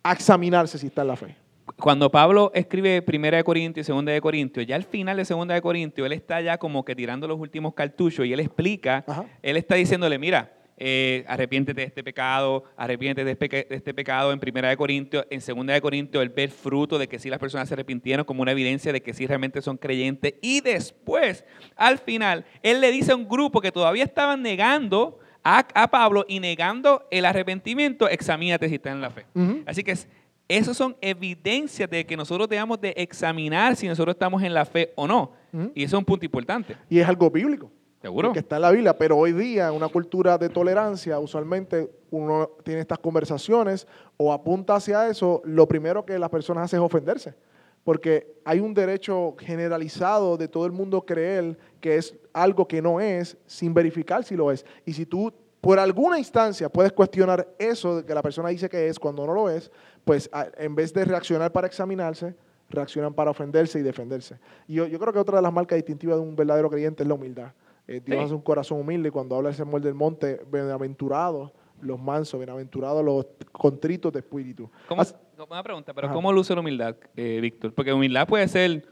a 0.03 0.13
examinarse 0.13 0.79
si 0.79 0.87
está 0.87 1.03
en 1.03 1.09
la 1.09 1.17
fe. 1.17 1.37
Cuando 1.79 2.11
Pablo 2.11 2.53
escribe 2.55 3.01
Primera 3.03 3.39
de 3.39 3.43
Corintios 3.45 3.85
y 3.85 3.87
Segunda 3.87 4.13
de 4.13 4.21
Corintios, 4.21 4.67
ya 4.67 4.77
al 4.77 4.85
final 4.85 5.17
de 5.17 5.25
Segunda 5.25 5.55
de 5.55 5.63
Corintios, 5.63 6.05
él 6.07 6.13
está 6.13 6.41
ya 6.43 6.59
como 6.59 6.85
que 6.85 6.95
tirando 6.95 7.27
los 7.27 7.41
últimos 7.41 7.75
cartuchos 7.75 8.25
y 8.27 8.33
él 8.33 8.41
explica, 8.41 9.03
Ajá. 9.07 9.25
él 9.43 9.57
está 9.57 9.75
diciéndole, 9.75 10.19
mira, 10.19 10.53
eh, 10.77 11.25
arrepiéntete 11.29 11.81
de 11.83 11.87
este 11.87 12.03
pecado, 12.03 12.65
arrepiéntete 12.77 13.25
de 13.25 13.31
este, 13.33 13.49
peca- 13.49 13.69
de 13.69 13.75
este 13.77 13.95
pecado 13.95 14.33
en 14.33 14.41
Primera 14.41 14.69
de 14.69 14.77
Corintios, 14.77 15.25
en 15.31 15.41
Segunda 15.41 15.73
de 15.75 15.81
Corintios 15.81 16.23
el 16.23 16.31
fruto 16.51 16.99
de 16.99 17.09
que 17.09 17.19
sí 17.19 17.31
las 17.31 17.39
personas 17.39 17.69
se 17.69 17.75
arrepintieron 17.75 18.25
como 18.25 18.43
una 18.43 18.53
evidencia 18.53 18.93
de 18.93 19.03
que 19.03 19.13
sí 19.15 19.27
realmente 19.27 19.63
son 19.63 19.77
creyentes 19.77 20.35
y 20.43 20.61
después, 20.61 21.45
al 21.77 21.99
final, 21.99 22.45
él 22.63 22.81
le 22.81 22.91
dice 22.91 23.13
a 23.13 23.17
un 23.17 23.29
grupo 23.29 23.61
que 23.61 23.73
todavía 23.73 24.05
estaban 24.05 24.43
negando 24.43 25.19
a, 25.45 25.67
a 25.75 25.91
Pablo 25.91 26.25
y 26.29 26.41
negando 26.41 27.07
el 27.11 27.25
arrepentimiento, 27.25 28.09
examínate 28.09 28.69
si 28.69 28.77
estás 28.77 28.95
en 28.95 29.01
la 29.01 29.11
fe. 29.11 29.27
Así 29.67 29.85
que 29.85 29.93
es- 29.93 30.09
esos 30.47 30.77
son 30.77 30.95
evidencias 31.01 31.89
de 31.89 32.05
que 32.05 32.17
nosotros 32.19 32.49
debemos 32.49 32.79
de 32.81 32.93
examinar 32.99 33.77
si 33.77 33.87
nosotros 33.89 34.15
estamos 34.15 34.43
en 34.43 34.53
la 34.53 34.65
fe 34.67 34.93
o 34.95 35.07
no. 35.07 35.33
Y 35.75 35.85
eso 35.85 35.97
es 35.97 35.99
un 36.01 36.05
punto 36.05 36.25
importante. 36.27 36.77
Y 36.91 36.99
es 36.99 37.09
algo 37.09 37.31
bíblico. 37.31 37.71
¿Seguro? 38.05 38.35
Que 38.35 38.41
está 38.41 38.57
en 38.57 38.63
la 38.63 38.71
Biblia, 38.71 38.99
pero 38.99 39.17
hoy 39.17 39.33
día, 39.33 39.69
en 39.69 39.75
una 39.75 39.89
cultura 39.89 40.37
de 40.37 40.51
tolerancia, 40.51 41.19
usualmente 41.19 41.91
uno 42.11 42.51
tiene 42.63 42.83
estas 42.83 42.99
conversaciones 42.99 43.87
o 44.19 44.31
apunta 44.31 44.75
hacia 44.75 45.09
eso, 45.09 45.41
lo 45.47 45.67
primero 45.67 46.05
que 46.05 46.19
las 46.19 46.29
personas 46.29 46.65
hacen 46.65 46.81
es 46.81 46.85
ofenderse. 46.85 47.35
Porque 47.83 48.35
hay 48.45 48.61
un 48.61 48.75
derecho 48.75 49.35
generalizado 49.39 50.37
de 50.37 50.49
todo 50.49 50.67
el 50.67 50.73
mundo 50.73 51.01
creer 51.07 51.57
que 51.81 51.97
es 51.97 52.15
algo 52.35 52.69
que 52.69 52.83
no 52.83 53.01
es, 53.01 53.39
sin 53.47 53.73
verificar 53.73 54.23
si 54.23 54.37
lo 54.37 54.53
es. 54.53 54.67
Y 54.85 54.93
si 54.93 55.07
tú, 55.07 55.33
por 55.63 55.79
alguna 55.79 56.19
instancia, 56.19 56.69
puedes 56.69 56.93
cuestionar 56.93 57.49
eso 57.59 57.97
de 57.97 58.05
que 58.05 58.13
la 58.15 58.21
persona 58.21 58.51
dice 58.51 58.69
que 58.69 58.87
es 58.87 58.99
cuando 58.99 59.25
no 59.27 59.33
lo 59.33 59.49
es, 59.49 59.73
pues 60.05 60.29
en 60.59 60.75
vez 60.75 60.93
de 60.93 61.07
reaccionar 61.07 61.51
para 61.53 61.69
examinarse, 61.69 62.35
reaccionan 62.69 63.15
para 63.15 63.31
ofenderse 63.31 63.79
y 63.79 63.83
defenderse. 63.83 64.39
Y 64.69 64.75
yo 64.75 64.99
creo 64.99 65.11
que 65.11 65.19
otra 65.19 65.37
de 65.37 65.43
las 65.43 65.53
marcas 65.55 65.77
distintivas 65.77 66.17
de 66.17 66.23
un 66.23 66.37
verdadero 66.37 66.69
creyente 66.69 67.03
es 67.03 67.09
la 67.09 67.15
humildad. 67.15 67.53
Eh, 67.87 68.01
Dios 68.05 68.19
Sí. 68.19 68.25
hace 68.25 68.35
un 68.35 68.41
corazón 68.41 68.81
humilde 68.81 69.09
y 69.09 69.13
cuando 69.13 69.37
habla 69.37 69.51
el 69.51 69.55
Samuel 69.55 69.83
del 69.83 69.95
Monte, 69.95 70.41
bienaventurados 70.51 71.53
los 71.81 72.01
mansos, 72.01 72.39
bienaventurados 72.41 73.05
los 73.05 73.27
contritos 73.53 74.13
de 74.13 74.21
espíritu. 74.21 74.71
¿Cómo, 74.89 75.03
As- 75.03 75.15
una 75.51 75.63
pregunta, 75.63 75.93
pero 75.93 76.07
Ajá. 76.07 76.15
¿cómo 76.15 76.33
luce 76.33 76.55
la 76.55 76.61
humildad, 76.61 76.97
eh, 77.17 77.39
Víctor? 77.43 77.75
Porque 77.75 77.93
humildad 77.93 78.27
puede 78.27 78.49
ser, 78.49 78.87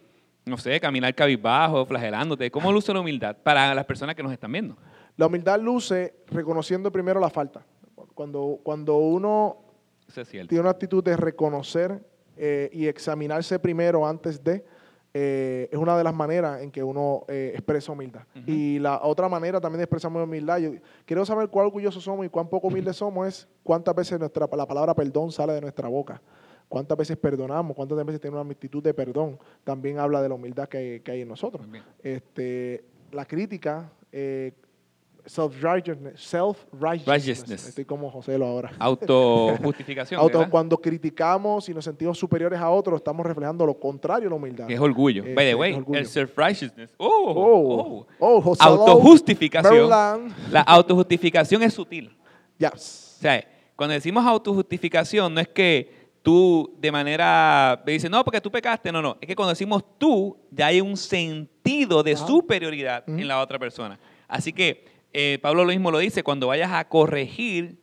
no 0.44 0.58
sé, 0.58 0.78
caminar 0.80 1.14
cabizbajo, 1.14 1.86
flagelándote. 1.86 2.50
¿Cómo 2.50 2.70
luce 2.70 2.92
la 2.92 3.00
humildad 3.00 3.36
para 3.42 3.74
las 3.74 3.86
personas 3.86 4.14
que 4.14 4.22
nos 4.22 4.32
están 4.32 4.52
viendo? 4.52 4.76
La 5.16 5.26
humildad 5.26 5.58
luce 5.60 6.14
reconociendo 6.26 6.92
primero 6.92 7.18
la 7.20 7.30
falta. 7.30 7.64
Cuando, 8.14 8.58
cuando 8.62 8.96
uno 8.96 9.56
es 10.14 10.28
tiene 10.28 10.60
una 10.60 10.70
actitud 10.70 11.02
de 11.02 11.16
reconocer 11.16 12.04
eh, 12.36 12.68
y 12.72 12.86
examinarse 12.86 13.58
primero 13.58 14.06
antes 14.06 14.42
de, 14.44 14.64
eh, 15.14 15.68
es 15.70 15.78
una 15.78 15.96
de 15.96 16.04
las 16.04 16.14
maneras 16.14 16.62
en 16.62 16.70
que 16.70 16.82
uno 16.82 17.24
eh, 17.28 17.52
expresa 17.54 17.92
humildad. 17.92 18.22
Y 18.46 18.78
la 18.78 19.02
otra 19.02 19.28
manera 19.28 19.60
también 19.60 19.78
de 19.78 19.84
expresar 19.84 20.10
humildad, 20.10 20.58
yo 20.58 20.72
quiero 21.04 21.24
saber 21.26 21.48
cuán 21.48 21.66
orgullosos 21.66 22.02
somos 22.02 22.24
y 22.24 22.28
cuán 22.28 22.48
poco 22.48 22.68
humildes 22.68 22.96
somos, 22.96 23.28
es 23.28 23.48
cuántas 23.62 23.94
veces 23.94 24.18
nuestra, 24.18 24.48
la 24.50 24.66
palabra 24.66 24.94
perdón 24.94 25.30
sale 25.30 25.52
de 25.52 25.60
nuestra 25.60 25.88
boca. 25.88 26.20
Cuántas 26.68 26.96
veces 26.96 27.18
perdonamos, 27.18 27.76
cuántas 27.76 28.02
veces 28.06 28.18
tenemos 28.18 28.42
una 28.42 28.52
actitud 28.52 28.82
de 28.82 28.94
perdón. 28.94 29.38
También 29.62 29.98
habla 29.98 30.22
de 30.22 30.30
la 30.30 30.34
humildad 30.34 30.68
que, 30.68 31.02
que 31.04 31.10
hay 31.10 31.20
en 31.20 31.28
nosotros. 31.28 31.70
Bien. 31.70 31.84
Este, 32.02 32.82
la 33.10 33.26
crítica, 33.26 33.92
eh, 34.10 34.52
self-righteousness. 35.26 36.20
Self-righteousness. 36.20 37.06
Righteousness. 37.06 37.68
Estoy 37.68 37.84
como 37.84 38.10
José 38.10 38.36
lo 38.38 38.46
ahora. 38.46 38.72
Autojustificación. 38.78 40.20
Auto- 40.20 40.48
cuando 40.50 40.76
criticamos 40.78 41.68
y 41.68 41.74
nos 41.74 41.84
sentimos 41.84 42.18
superiores 42.18 42.58
a 42.58 42.70
otros, 42.70 42.96
estamos 42.98 43.24
reflejando 43.26 43.64
lo 43.66 43.74
contrario 43.78 44.28
a 44.28 44.30
la 44.30 44.36
humildad. 44.36 44.66
Que 44.66 44.74
es 44.74 44.80
orgullo. 44.80 45.24
Eh, 45.24 45.34
By 45.34 45.46
the 45.48 45.54
way, 45.54 45.84
el 45.94 46.06
self-righteousness. 46.06 46.90
Oh, 46.96 47.08
Oh, 47.34 47.80
oh. 47.80 48.06
oh, 48.18 48.40
José 48.40 48.62
Autojustificación. 48.64 49.88
La 50.50 50.60
autojustificación 50.62 51.62
es 51.62 51.74
sutil. 51.74 52.10
Yes. 52.58 53.16
O 53.18 53.22
sea, 53.22 53.44
cuando 53.76 53.94
decimos 53.94 54.24
autojustificación, 54.26 55.32
no 55.34 55.40
es 55.40 55.48
que 55.48 56.02
tú 56.22 56.72
de 56.78 56.92
manera 56.92 57.82
me 57.86 57.92
dices, 57.92 58.10
no, 58.10 58.22
porque 58.24 58.40
tú 58.40 58.50
pecaste. 58.50 58.92
No, 58.92 59.00
no. 59.02 59.16
Es 59.20 59.26
que 59.26 59.34
cuando 59.34 59.50
decimos 59.50 59.82
tú, 59.98 60.36
ya 60.50 60.66
hay 60.66 60.80
un 60.80 60.96
sentido 60.96 62.02
de 62.02 62.12
Ajá. 62.12 62.26
superioridad 62.26 63.04
en 63.08 63.26
la 63.26 63.40
otra 63.40 63.58
persona. 63.58 63.98
Así 64.28 64.52
que 64.52 64.84
eh, 65.12 65.38
Pablo 65.42 65.64
lo 65.64 65.70
mismo 65.72 65.90
lo 65.90 65.98
dice, 65.98 66.22
cuando 66.22 66.46
vayas 66.46 66.72
a 66.72 66.88
corregir, 66.88 67.78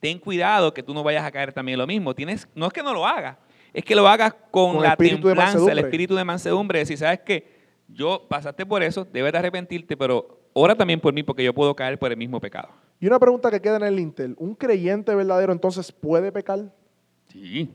ten 0.00 0.18
cuidado 0.18 0.74
que 0.74 0.82
tú 0.82 0.92
no 0.94 1.02
vayas 1.02 1.24
a 1.24 1.30
caer 1.30 1.52
también 1.52 1.78
lo 1.78 1.86
mismo. 1.86 2.14
Tienes, 2.14 2.48
no 2.54 2.66
es 2.66 2.72
que 2.72 2.82
no 2.82 2.92
lo 2.92 3.06
hagas, 3.06 3.36
es 3.72 3.84
que 3.84 3.94
lo 3.94 4.06
hagas 4.06 4.34
con, 4.50 4.74
Con 4.74 4.82
la 4.82 4.96
templanza, 4.96 5.70
el 5.70 5.78
espíritu 5.78 6.14
de 6.14 6.24
mansedumbre. 6.24 6.80
Decir, 6.80 6.98
sabes 6.98 7.20
que 7.20 7.54
yo 7.88 8.26
pasaste 8.28 8.66
por 8.66 8.82
eso, 8.82 9.04
debes 9.04 9.32
de 9.32 9.38
arrepentirte, 9.38 9.96
pero 9.96 10.40
ora 10.52 10.74
también 10.74 11.00
por 11.00 11.12
mí 11.12 11.22
porque 11.22 11.42
yo 11.44 11.54
puedo 11.54 11.74
caer 11.74 11.98
por 11.98 12.10
el 12.10 12.16
mismo 12.16 12.40
pecado. 12.40 12.68
Y 13.00 13.06
una 13.06 13.18
pregunta 13.18 13.50
que 13.50 13.60
queda 13.60 13.76
en 13.76 13.82
el 13.84 13.98
Intel. 13.98 14.34
¿Un 14.38 14.54
creyente 14.54 15.14
verdadero 15.14 15.52
entonces 15.52 15.90
puede 15.90 16.30
pecar? 16.32 16.72
Sí. 17.28 17.74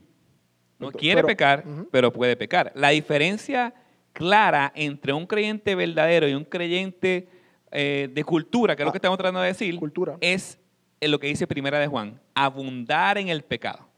No 0.78 0.90
quiere 0.90 1.16
pero- 1.16 1.26
pecar, 1.26 1.64
pero 1.90 2.12
puede 2.12 2.36
pecar. 2.36 2.72
La 2.74 2.88
diferencia 2.88 3.74
clara 4.12 4.72
entre 4.74 5.12
un 5.12 5.26
creyente 5.26 5.74
verdadero 5.74 6.26
y 6.28 6.34
un 6.34 6.44
creyente 6.44 7.28
eh, 7.72 8.08
de 8.12 8.24
cultura, 8.24 8.74
que 8.76 8.82
es 8.82 8.84
lo 8.84 8.90
Ah, 8.90 8.92
que 8.92 8.98
estamos 8.98 9.16
tratando 9.18 9.40
de 9.40 9.48
decir, 9.48 9.74
cultura. 9.76 10.16
es 10.20 10.58
en 11.00 11.10
lo 11.10 11.18
que 11.18 11.28
dice 11.28 11.46
Primera 11.46 11.78
de 11.78 11.86
Juan, 11.86 12.20
abundar 12.34 13.16
en 13.18 13.28
el 13.28 13.42
pecado. 13.42 13.88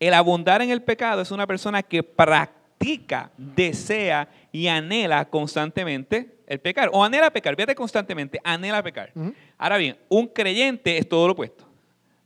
El 0.00 0.12
abundar 0.14 0.60
en 0.60 0.70
el 0.70 0.82
pecado 0.82 1.22
es 1.22 1.30
una 1.30 1.46
persona 1.46 1.82
que 1.84 2.02
practica, 2.02 3.30
desea 3.36 4.28
y 4.50 4.66
anhela 4.66 5.24
constantemente 5.26 6.38
el 6.48 6.58
pecar. 6.58 6.90
O 6.92 7.04
anhela 7.04 7.30
pecar, 7.32 7.54
fíjate 7.54 7.74
constantemente, 7.76 8.40
anhela 8.42 8.82
pecar. 8.82 9.12
Ahora 9.56 9.76
bien, 9.76 9.96
un 10.08 10.26
creyente 10.26 10.98
es 10.98 11.08
todo 11.08 11.26
lo 11.26 11.32
opuesto. 11.34 11.64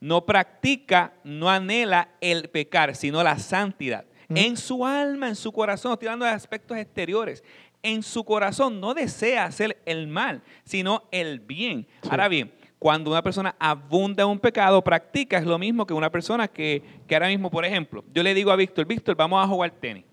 No 0.00 0.24
practica, 0.24 1.12
no 1.24 1.50
anhela 1.50 2.08
el 2.20 2.48
pecar, 2.48 2.96
sino 2.96 3.22
la 3.22 3.38
santidad. 3.38 4.04
En 4.28 4.56
su 4.56 4.84
alma, 4.84 5.28
en 5.28 5.36
su 5.36 5.52
corazón, 5.52 5.92
estoy 5.92 6.08
hablando 6.08 6.24
de 6.24 6.32
aspectos 6.32 6.76
exteriores. 6.78 7.44
En 7.82 8.02
su 8.02 8.24
corazón 8.24 8.80
no 8.80 8.94
desea 8.94 9.44
hacer 9.44 9.80
el 9.86 10.08
mal, 10.08 10.42
sino 10.64 11.04
el 11.12 11.40
bien. 11.40 11.86
Sí. 12.02 12.08
Ahora 12.10 12.28
bien, 12.28 12.52
cuando 12.78 13.10
una 13.10 13.22
persona 13.22 13.54
abunda 13.58 14.24
en 14.24 14.28
un 14.30 14.38
pecado, 14.40 14.82
practica, 14.82 15.38
es 15.38 15.44
lo 15.46 15.58
mismo 15.58 15.86
que 15.86 15.94
una 15.94 16.10
persona 16.10 16.48
que, 16.48 16.82
que 17.06 17.14
ahora 17.14 17.28
mismo, 17.28 17.50
por 17.50 17.64
ejemplo, 17.64 18.04
yo 18.12 18.22
le 18.22 18.34
digo 18.34 18.50
a 18.50 18.56
Víctor, 18.56 18.86
Víctor, 18.86 19.14
vamos 19.16 19.42
a 19.44 19.48
jugar 19.48 19.70
tenis. 19.70 20.04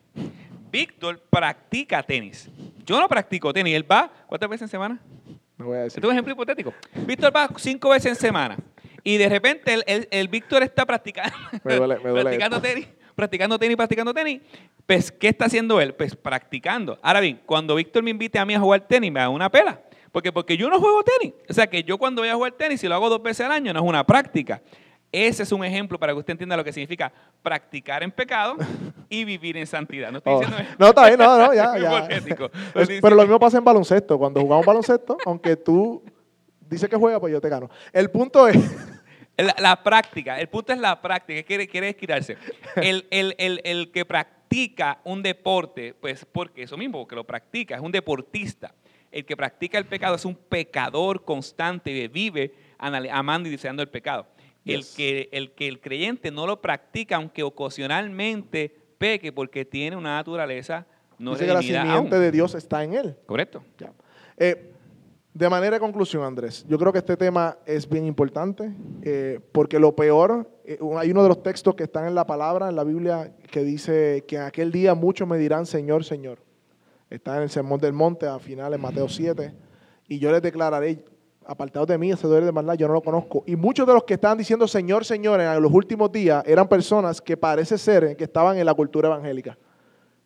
Víctor 0.72 1.20
practica 1.30 2.02
tenis. 2.04 2.50
Yo 2.86 3.00
no 3.00 3.08
practico 3.08 3.54
tenis. 3.54 3.76
Él 3.76 3.90
va, 3.90 4.12
¿cuántas 4.28 4.50
veces 4.50 4.64
en 4.64 4.70
semana? 4.70 5.00
No 5.58 5.66
voy 5.66 5.78
a 5.78 5.82
decir. 5.82 5.98
Este 5.98 6.00
es 6.00 6.06
un 6.06 6.12
ejemplo 6.14 6.34
hipotético. 6.34 6.74
Víctor 7.06 7.36
va 7.36 7.50
cinco 7.58 7.90
veces 7.90 8.12
en 8.12 8.16
semana. 8.16 8.58
Y 9.04 9.18
de 9.18 9.30
repente 9.30 9.74
el, 9.74 9.84
el- 9.86 10.08
el 10.10 10.28
Víctor 10.30 10.64
está 10.64 10.86
practicando, 10.86 11.36
Me 11.64 11.76
duele- 11.78 11.98
me 12.02 12.10
duele 12.10 12.24
practicando 12.24 12.58
esto. 12.58 12.68
tenis, 12.70 12.88
practicando 13.16 13.58
tenis, 13.60 13.78
practicando 13.78 14.14
tenis. 14.14 14.42
Pues, 14.86 15.12
¿qué 15.12 15.30
está 15.30 15.46
haciendo 15.46 15.80
él? 15.82 15.94
Pues 15.94 16.16
practicando. 16.16 16.98
Ahora 17.02 17.20
bien, 17.22 17.40
cuando 17.46 17.76
Víctor 17.76 18.04
me 18.04 18.12
invite 18.12 18.38
a 18.40 18.46
mí 18.46 18.54
a 18.54 18.60
jugar 18.60 18.82
tenis, 18.88 19.12
me 19.12 19.20
da 19.20 19.30
una 19.30 19.50
pela. 19.50 19.82
Porque, 20.12 20.32
porque 20.32 20.56
yo 20.58 20.70
no 20.70 20.80
juego 20.80 21.04
tenis. 21.04 21.34
O 21.50 21.54
sea, 21.54 21.68
que 21.68 21.84
yo 21.84 21.98
cuando 21.98 22.22
voy 22.22 22.30
a 22.30 22.36
jugar 22.36 22.52
tenis, 22.54 22.80
si 22.82 22.88
lo 22.88 22.96
hago 22.96 23.10
dos 23.10 23.22
veces 23.24 23.46
al 23.46 23.52
año, 23.52 23.74
no 23.74 23.80
es 23.80 23.86
una 23.86 24.04
práctica. 24.06 24.62
Ese 25.12 25.44
es 25.44 25.52
un 25.52 25.64
ejemplo 25.64 26.00
para 26.00 26.12
que 26.14 26.20
usted 26.20 26.32
entienda 26.32 26.58
lo 26.58 26.64
que 26.64 26.74
significa 26.74 27.12
practicar 27.44 28.02
en 28.04 28.12
pecado 28.12 28.56
y 29.10 29.24
vivir 29.26 29.58
en 29.58 29.68
santidad. 29.68 30.12
No 30.12 30.18
estoy 30.18 30.34
Oh. 30.34 30.40
diciendo 30.40 30.72
No, 30.80 30.88
está 30.88 31.06
bien, 31.08 31.20
no, 31.20 31.38
no, 31.38 31.54
ya, 31.54 31.78
ya. 31.78 32.08
Es- 32.08 32.90
pero 33.02 33.16
lo 33.16 33.22
mismo 33.22 33.40
pasa 33.40 33.58
en 33.60 33.64
baloncesto. 33.64 34.18
Cuando 34.18 34.42
jugamos 34.42 34.66
baloncesto, 34.66 35.18
aunque 35.26 35.56
tú 35.56 36.04
dices 36.68 36.90
que 36.90 36.96
juega, 36.96 37.20
pues 37.20 37.32
yo 37.32 37.40
te 37.40 37.48
gano. 37.50 37.70
El 37.92 38.10
punto 38.10 38.48
es, 38.48 38.58
La, 39.38 39.56
la 39.60 39.82
práctica, 39.84 40.40
el 40.40 40.48
punto 40.48 40.74
es 40.74 40.80
la 40.80 41.02
práctica, 41.02 41.42
quiere, 41.44 41.68
quiere 41.68 41.90
estirarse. 41.90 42.38
El, 42.76 43.06
el- 43.10 43.36
el- 43.40 43.62
el 43.64 43.92
que 43.92 44.06
practica 44.06 45.00
un 45.04 45.24
deporte, 45.24 45.96
pues 46.00 46.26
porque 46.32 46.64
eso 46.64 46.78
mismo, 46.78 47.08
que 47.08 47.16
lo 47.16 47.24
practica, 47.24 47.76
es 47.76 47.82
un 47.82 47.92
deportista. 47.92 48.74
El 49.12 49.26
que 49.26 49.36
practica 49.36 49.78
el 49.80 49.86
pecado 49.86 50.16
es 50.16 50.26
un 50.26 50.36
pecador 50.36 51.24
constante 51.26 51.92
que 51.92 52.08
vive 52.08 52.54
amando 52.80 53.48
y 53.50 53.52
deseando 53.52 53.82
el 53.82 53.90
pecado. 53.90 54.28
El, 54.66 54.86
que, 54.96 55.30
el 55.32 55.52
que 55.52 55.68
el 55.68 55.80
creyente 55.82 56.32
no 56.32 56.46
lo 56.48 56.62
practica, 56.62 57.16
aunque 57.18 57.44
ocasionalmente 57.44 58.74
peque, 58.98 59.32
porque 59.32 59.66
tiene 59.66 59.96
una 59.96 60.16
naturaleza 60.16 60.86
no 61.20 61.32
dice 61.32 61.46
que 61.46 61.54
la 61.54 61.60
redimida 61.60 61.82
simiente 61.84 62.16
aún. 62.16 62.24
de 62.24 62.32
Dios 62.32 62.56
está 62.56 62.84
en 62.84 62.94
él. 62.96 63.16
Correcto. 63.26 63.64
Ya. 63.78 63.92
Eh, 64.38 64.73
de 65.34 65.50
manera 65.50 65.76
de 65.78 65.80
conclusión, 65.80 66.24
Andrés, 66.24 66.64
yo 66.70 66.78
creo 66.78 66.92
que 66.92 67.00
este 67.00 67.18
tema 67.18 67.58
es 67.66 67.90
bien 67.90 68.06
importante 68.06 68.72
eh, 69.02 69.40
porque 69.52 69.80
lo 69.80 69.96
peor, 69.96 70.48
eh, 70.64 70.78
hay 70.98 71.10
uno 71.12 71.24
de 71.24 71.30
los 71.30 71.42
textos 71.42 71.74
que 71.76 71.84
están 71.84 72.06
en 72.08 72.14
la 72.14 72.26
palabra, 72.26 72.70
en 72.70 72.76
la 72.76 72.84
Biblia, 72.84 73.32
que 73.52 73.64
dice 73.64 74.24
que 74.28 74.36
en 74.36 74.44
aquel 74.44 74.72
día 74.72 74.94
muchos 74.94 75.28
me 75.28 75.38
dirán 75.38 75.66
Señor, 75.66 76.04
Señor. 76.04 76.38
Está 77.10 77.38
en 77.38 77.44
el 77.44 77.50
Sermón 77.50 77.80
del 77.80 77.94
Monte, 77.94 78.28
al 78.28 78.40
final 78.42 78.74
en 78.74 78.82
Mateo 78.82 79.08
7, 79.10 79.54
y 80.08 80.20
yo 80.20 80.32
les 80.32 80.42
declararé, 80.42 81.04
apartados 81.46 81.88
de 81.88 81.98
mí, 81.98 82.12
hacedores 82.12 82.46
de 82.46 82.52
maldad, 82.52 82.76
yo 82.76 82.88
no 82.88 82.94
lo 82.94 83.02
conozco. 83.02 83.44
Y 83.46 83.56
muchos 83.56 83.86
de 83.88 83.94
los 83.94 84.04
que 84.04 84.14
estaban 84.14 84.38
diciendo 84.38 84.68
Señor, 84.68 85.04
Señor 85.04 85.42
en 85.42 85.62
los 85.62 85.72
últimos 85.72 86.12
días 86.12 86.44
eran 86.48 86.68
personas 86.68 87.20
que 87.22 87.36
parece 87.38 87.78
ser 87.78 88.16
que 88.16 88.24
estaban 88.24 88.58
en 88.58 88.66
la 88.66 88.74
cultura 88.76 89.08
evangélica. 89.10 89.58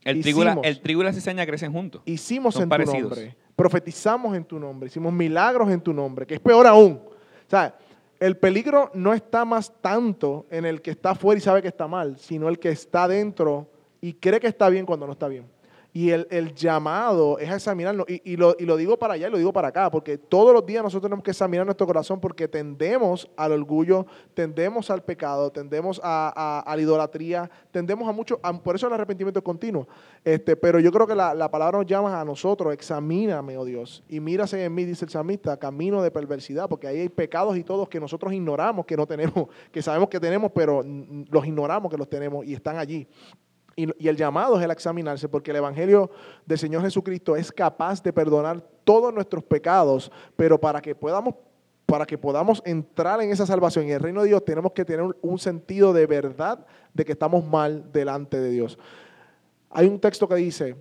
El 0.03 0.21
trigo, 0.21 0.43
la- 0.43 0.59
el 0.63 0.79
trigo 0.81 1.01
y 1.01 1.05
la 1.05 1.13
cizaña 1.13 1.45
crecen 1.45 1.71
juntos. 1.73 2.01
Hicimos 2.05 2.53
Son 2.53 2.63
en 2.63 2.69
parecidos. 2.69 3.09
tu 3.09 3.15
nombre, 3.15 3.35
profetizamos 3.57 4.37
en 4.37 4.45
tu 4.45 4.59
nombre, 4.59 4.85
hicimos 4.85 5.11
milagros 5.11 5.69
en 5.71 5.81
tu 5.81 5.91
nombre, 5.91 6.27
que 6.27 6.35
es 6.35 6.39
peor 6.39 6.67
aún. 6.67 7.01
O 7.01 7.49
sea, 7.49 7.75
el 8.19 8.37
peligro 8.37 8.91
no 8.93 9.15
está 9.15 9.45
más 9.45 9.73
tanto 9.81 10.45
en 10.51 10.63
el 10.63 10.79
que 10.79 10.91
está 10.91 11.09
afuera 11.11 11.39
y 11.39 11.41
sabe 11.41 11.63
que 11.63 11.67
está 11.67 11.87
mal, 11.87 12.19
sino 12.19 12.49
el 12.49 12.59
que 12.59 12.69
está 12.69 13.07
dentro 13.07 13.67
y 13.99 14.13
cree 14.13 14.39
que 14.39 14.47
está 14.47 14.69
bien 14.69 14.85
cuando 14.85 15.07
no 15.07 15.13
está 15.13 15.27
bien. 15.27 15.45
Y 15.93 16.11
el, 16.11 16.27
el 16.29 16.53
llamado 16.53 17.39
es 17.39 17.49
a 17.49 17.55
examinarnos. 17.55 18.05
Y, 18.07 18.21
y 18.33 18.37
lo, 18.37 18.55
y 18.59 18.65
lo 18.65 18.77
digo 18.77 18.97
para 18.99 19.15
allá 19.15 19.29
y 19.29 19.31
lo 19.31 19.37
digo 19.37 19.51
para 19.51 19.69
acá, 19.69 19.89
porque 19.89 20.17
todos 20.19 20.53
los 20.53 20.63
días 20.63 20.83
nosotros 20.83 21.09
tenemos 21.09 21.23
que 21.23 21.31
examinar 21.31 21.65
nuestro 21.65 21.87
corazón 21.87 22.19
porque 22.19 22.47
tendemos 22.47 23.27
al 23.35 23.51
orgullo, 23.53 24.05
tendemos 24.35 24.91
al 24.91 25.03
pecado, 25.03 25.49
tendemos 25.51 25.99
a, 26.03 26.63
a- 26.67 26.75
la 26.75 26.81
idolatría, 26.81 27.49
tendemos 27.71 28.07
a 28.07 28.11
mucho, 28.11 28.39
por 28.63 28.75
eso 28.75 28.85
el 28.85 28.93
arrepentimiento 28.93 29.39
es 29.39 29.43
continuo. 29.43 29.87
Este, 30.23 30.55
pero 30.55 30.79
yo 30.79 30.91
creo 30.91 31.07
que 31.07 31.15
la, 31.15 31.33
la 31.33 31.49
palabra 31.49 31.79
nos 31.79 31.87
llama 31.87 32.21
a 32.21 32.25
nosotros, 32.25 32.71
examíname, 32.73 33.57
oh 33.57 33.65
Dios, 33.65 34.03
y 34.07 34.19
mírase 34.19 34.63
en 34.63 34.75
mí, 34.75 34.85
dice 34.85 35.05
el 35.05 35.09
salmista, 35.09 35.57
camino 35.57 36.03
de 36.03 36.11
perversidad, 36.11 36.69
porque 36.69 36.85
ahí 36.87 36.99
hay 36.99 37.09
pecados 37.09 37.57
y 37.57 37.63
todos 37.63 37.89
que 37.89 37.99
nosotros 37.99 38.31
ignoramos 38.33 38.85
que 38.85 38.95
no 38.95 39.07
tenemos, 39.07 39.47
que 39.71 39.81
sabemos 39.81 40.09
que 40.09 40.19
tenemos, 40.19 40.51
pero 40.53 40.83
los 41.31 41.45
ignoramos 41.47 41.89
que 41.89 41.97
los 41.97 42.07
tenemos 42.07 42.45
y 42.45 42.53
están 42.53 42.77
allí. 42.77 43.07
Y, 43.79 44.07
el 44.07 44.17
llamado 44.17 44.57
es 44.57 44.65
el 44.65 44.71
examinarse, 44.71 45.29
porque 45.29 45.51
el 45.51 45.57
Evangelio 45.57 46.09
del 46.47 46.57
Señor 46.57 46.81
Jesucristo 46.81 47.35
es 47.35 47.51
capaz 47.51 48.01
de 48.01 48.11
perdonar 48.11 48.59
todos 48.83 49.13
nuestros 49.13 49.43
pecados, 49.43 50.11
pero 50.35 50.59
para 50.59 50.81
que 50.81 50.95
podamos, 50.95 51.35
para 51.85 52.07
que 52.07 52.17
podamos 52.17 52.59
entrar 52.65 53.21
en 53.21 53.31
esa 53.31 53.45
salvación 53.45 53.87
y 53.87 53.91
el 53.91 53.99
reino 53.99 54.23
de 54.23 54.29
Dios, 54.29 54.43
tenemos 54.43 54.71
que 54.71 54.83
tener 54.83 55.05
un, 55.21 55.37
sentido 55.37 55.93
de 55.93 56.07
verdad 56.07 56.65
de 56.91 57.05
que 57.05 57.11
estamos 57.11 57.45
mal 57.45 57.91
delante 57.93 58.39
de 58.39 58.49
Dios. 58.49 58.79
Hay 59.69 59.85
un 59.85 59.99
texto 59.99 60.27
que 60.27 60.35
dice, 60.35 60.75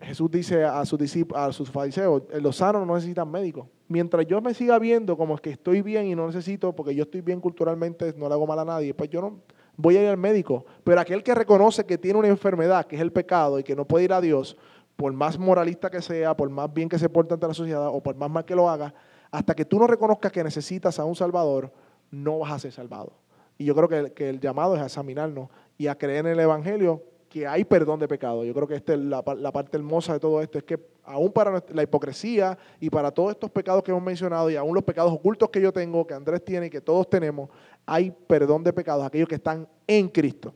Jesús 0.00 0.28
dice 0.28 0.64
a 0.64 0.84
sus 0.84 1.00
a 1.36 1.52
sus 1.52 1.70
fariseos, 1.70 2.24
los 2.40 2.56
sanos 2.56 2.84
no 2.84 2.96
necesitan 2.96 3.30
médicos. 3.30 3.68
Mientras 3.86 4.26
yo 4.26 4.40
me 4.40 4.54
siga 4.54 4.80
viendo 4.80 5.16
como 5.16 5.36
que 5.38 5.50
estoy 5.50 5.82
bien 5.82 6.06
y 6.06 6.16
no 6.16 6.26
necesito, 6.26 6.74
porque 6.74 6.96
yo 6.96 7.04
estoy 7.04 7.20
bien 7.20 7.40
culturalmente, 7.40 8.12
no 8.16 8.26
le 8.26 8.34
hago 8.34 8.44
mal 8.44 8.58
a 8.58 8.64
nadie, 8.64 8.92
pues 8.92 9.08
yo 9.08 9.20
no 9.20 9.40
voy 9.76 9.96
a 9.96 10.02
ir 10.02 10.08
al 10.08 10.16
médico. 10.16 10.64
Pero 10.84 11.00
aquel 11.00 11.22
que 11.22 11.34
reconoce 11.34 11.84
que 11.84 11.98
tiene 11.98 12.18
una 12.18 12.28
enfermedad, 12.28 12.86
que 12.86 12.96
es 12.96 13.02
el 13.02 13.12
pecado, 13.12 13.58
y 13.58 13.64
que 13.64 13.76
no 13.76 13.84
puede 13.84 14.04
ir 14.04 14.12
a 14.12 14.20
Dios, 14.20 14.56
por 14.96 15.12
más 15.12 15.38
moralista 15.38 15.90
que 15.90 16.02
sea, 16.02 16.36
por 16.36 16.50
más 16.50 16.72
bien 16.72 16.88
que 16.88 16.98
se 16.98 17.08
porte 17.08 17.34
ante 17.34 17.46
la 17.46 17.54
sociedad, 17.54 17.88
o 17.88 18.02
por 18.02 18.16
más 18.16 18.30
mal 18.30 18.44
que 18.44 18.54
lo 18.54 18.68
haga, 18.68 18.94
hasta 19.30 19.54
que 19.54 19.64
tú 19.64 19.78
no 19.78 19.86
reconozcas 19.86 20.30
que 20.30 20.44
necesitas 20.44 20.98
a 20.98 21.04
un 21.04 21.16
Salvador, 21.16 21.72
no 22.10 22.38
vas 22.38 22.52
a 22.52 22.58
ser 22.58 22.72
salvado. 22.72 23.12
Y 23.58 23.64
yo 23.64 23.74
creo 23.74 23.88
que, 23.88 24.12
que 24.12 24.28
el 24.28 24.40
llamado 24.40 24.76
es 24.76 24.82
a 24.82 24.86
examinarnos 24.86 25.48
y 25.76 25.88
a 25.88 25.96
creer 25.96 26.26
en 26.26 26.32
el 26.32 26.40
Evangelio 26.40 27.02
que 27.34 27.48
hay 27.48 27.64
perdón 27.64 27.98
de 27.98 28.06
pecado. 28.06 28.44
Yo 28.44 28.54
creo 28.54 28.68
que 28.68 28.76
esta 28.76 28.94
es 28.94 29.00
la, 29.00 29.20
la 29.36 29.50
parte 29.50 29.76
hermosa 29.76 30.12
de 30.12 30.20
todo 30.20 30.40
esto, 30.40 30.56
es 30.56 30.62
que 30.62 30.78
aún 31.02 31.32
para 31.32 31.64
la 31.72 31.82
hipocresía 31.82 32.56
y 32.78 32.88
para 32.88 33.10
todos 33.10 33.32
estos 33.32 33.50
pecados 33.50 33.82
que 33.82 33.90
hemos 33.90 34.04
mencionado 34.04 34.48
y 34.50 34.54
aún 34.54 34.72
los 34.72 34.84
pecados 34.84 35.12
ocultos 35.12 35.50
que 35.50 35.60
yo 35.60 35.72
tengo, 35.72 36.06
que 36.06 36.14
Andrés 36.14 36.44
tiene 36.44 36.66
y 36.66 36.70
que 36.70 36.80
todos 36.80 37.10
tenemos, 37.10 37.50
hay 37.86 38.12
perdón 38.12 38.62
de 38.62 38.72
pecados, 38.72 39.04
aquellos 39.04 39.26
que 39.26 39.34
están 39.34 39.66
en 39.88 40.08
Cristo. 40.10 40.54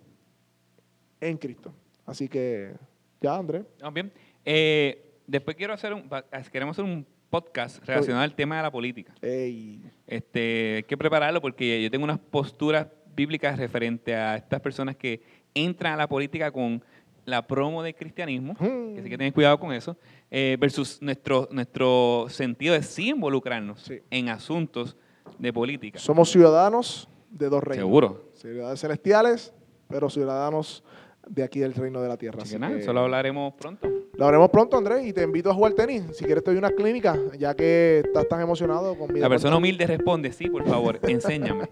En 1.20 1.36
Cristo. 1.36 1.74
Así 2.06 2.28
que, 2.28 2.74
ya, 3.20 3.34
Andrés. 3.34 3.64
¿Vamos 3.80 3.94
bien? 3.94 4.12
Eh, 4.44 5.16
después 5.26 5.56
quiero 5.56 5.72
hacer 5.72 5.92
un, 5.92 6.08
queremos 6.52 6.76
hacer 6.76 6.84
un 6.84 7.04
podcast 7.28 7.84
relacionado 7.84 8.22
al 8.22 8.36
tema 8.36 8.58
de 8.58 8.62
la 8.62 8.70
política. 8.70 9.12
Ey. 9.20 9.82
Este, 10.06 10.76
hay 10.76 10.82
que 10.84 10.96
prepararlo 10.96 11.40
porque 11.40 11.82
yo 11.82 11.90
tengo 11.90 12.04
unas 12.04 12.20
posturas 12.20 12.86
bíblicas 13.18 13.58
referente 13.58 14.14
a 14.14 14.36
estas 14.36 14.60
personas 14.60 14.94
que 14.94 15.20
entran 15.54 15.94
a 15.94 15.96
la 15.96 16.08
política 16.08 16.50
con 16.50 16.82
la 17.24 17.46
promo 17.46 17.82
del 17.82 17.94
cristianismo, 17.94 18.54
Hmm. 18.58 18.94
que 18.94 19.02
sí 19.02 19.10
que 19.10 19.18
tener 19.18 19.32
cuidado 19.34 19.58
con 19.60 19.72
eso, 19.72 19.96
eh, 20.30 20.56
versus 20.58 21.00
nuestro, 21.02 21.48
nuestro 21.50 22.26
sentido 22.28 22.74
de 22.74 22.82
sí 22.82 23.08
involucrarnos 23.10 23.80
Sí. 23.82 24.00
en 24.10 24.28
asuntos 24.30 24.96
de 25.38 25.52
política. 25.52 25.98
Somos 25.98 26.30
ciudadanos 26.30 27.08
de 27.30 27.48
dos 27.50 27.62
reinos. 27.62 27.84
Seguro. 27.86 28.30
Ciudadanos 28.34 28.80
celestiales, 28.80 29.52
pero 29.88 30.08
ciudadanos 30.08 30.82
de 31.28 31.42
aquí 31.42 31.60
del 31.60 31.74
reino 31.74 32.00
de 32.00 32.08
la 32.08 32.16
tierra. 32.16 32.38
Así 32.42 32.48
Así 32.48 32.54
que 32.54 32.58
nada, 32.60 32.74
que 32.74 32.80
eso 32.80 32.92
lo 32.92 33.00
hablaremos 33.00 33.54
pronto. 33.54 33.88
lo 34.14 34.26
haremos 34.26 34.50
pronto, 34.50 34.76
Andrés, 34.76 35.06
y 35.06 35.12
te 35.12 35.22
invito 35.22 35.50
a 35.50 35.54
jugar 35.54 35.72
tenis. 35.74 36.02
Si 36.12 36.24
quieres, 36.24 36.42
te 36.42 36.50
doy 36.50 36.58
una 36.58 36.70
clínica, 36.70 37.16
ya 37.38 37.54
que 37.54 38.02
estás 38.04 38.26
tan 38.28 38.40
emocionado 38.40 38.96
con 38.96 39.12
mi 39.12 39.20
La 39.20 39.28
persona 39.28 39.56
humilde 39.56 39.86
responde, 39.86 40.32
sí, 40.32 40.48
por 40.48 40.64
favor, 40.66 40.98
enséñame. 41.08 41.68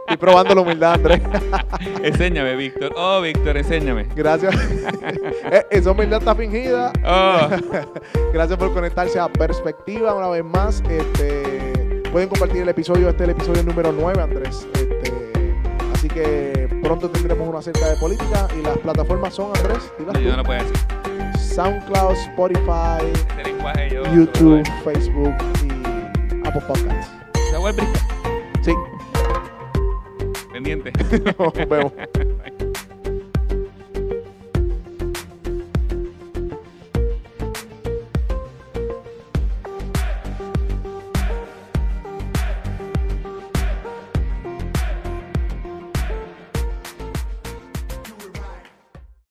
Estoy 0.00 0.16
probando 0.18 0.54
la 0.54 0.60
humildad, 0.62 0.94
Andrés. 0.94 1.20
enséñame, 2.02 2.56
Víctor. 2.56 2.92
Oh, 2.96 3.20
Víctor, 3.20 3.56
enséñame. 3.56 4.06
Gracias. 4.14 4.54
Eh, 5.52 5.64
Esa 5.70 5.90
humildad 5.90 6.20
está 6.20 6.34
fingida. 6.34 6.92
Oh, 7.04 7.48
Gracias 8.32 8.56
por 8.58 8.72
conectarse 8.72 9.18
a 9.18 9.28
Perspectiva 9.28 10.14
una 10.14 10.28
vez 10.28 10.44
más. 10.44 10.82
Este, 10.88 12.02
pueden 12.12 12.28
compartir 12.28 12.62
el 12.62 12.68
episodio, 12.68 13.08
este 13.08 13.24
es 13.24 13.28
el 13.30 13.36
episodio 13.36 13.62
número 13.64 13.90
9, 13.92 14.22
Andrés. 14.22 14.68
Este, 14.74 15.12
así 15.92 16.08
que 16.08 16.59
pronto 16.90 17.08
tendremos 17.08 17.48
una 17.48 17.60
acerca 17.60 17.88
de 17.88 17.96
política 17.98 18.48
y 18.58 18.62
las 18.62 18.76
plataformas 18.78 19.32
son, 19.32 19.56
Andrés, 19.56 19.92
no, 20.00 20.12
yo 20.14 20.30
no 20.30 20.30
tú. 20.32 20.36
lo 20.38 20.42
puedo 20.42 20.60
decir. 20.64 20.76
SoundCloud, 21.38 22.16
Spotify, 22.16 23.06
Este 23.14 23.44
lenguaje 23.44 23.90
yo... 23.90 24.02
YouTube, 24.12 24.64
Facebook 24.82 25.34
y 25.62 26.48
Apple 26.48 26.62
Podcasts. 26.66 27.12
¿Se 27.32 28.64
Sí, 28.64 28.72
pendiente? 30.52 30.90
nos 31.38 31.52
vemos. 31.54 31.92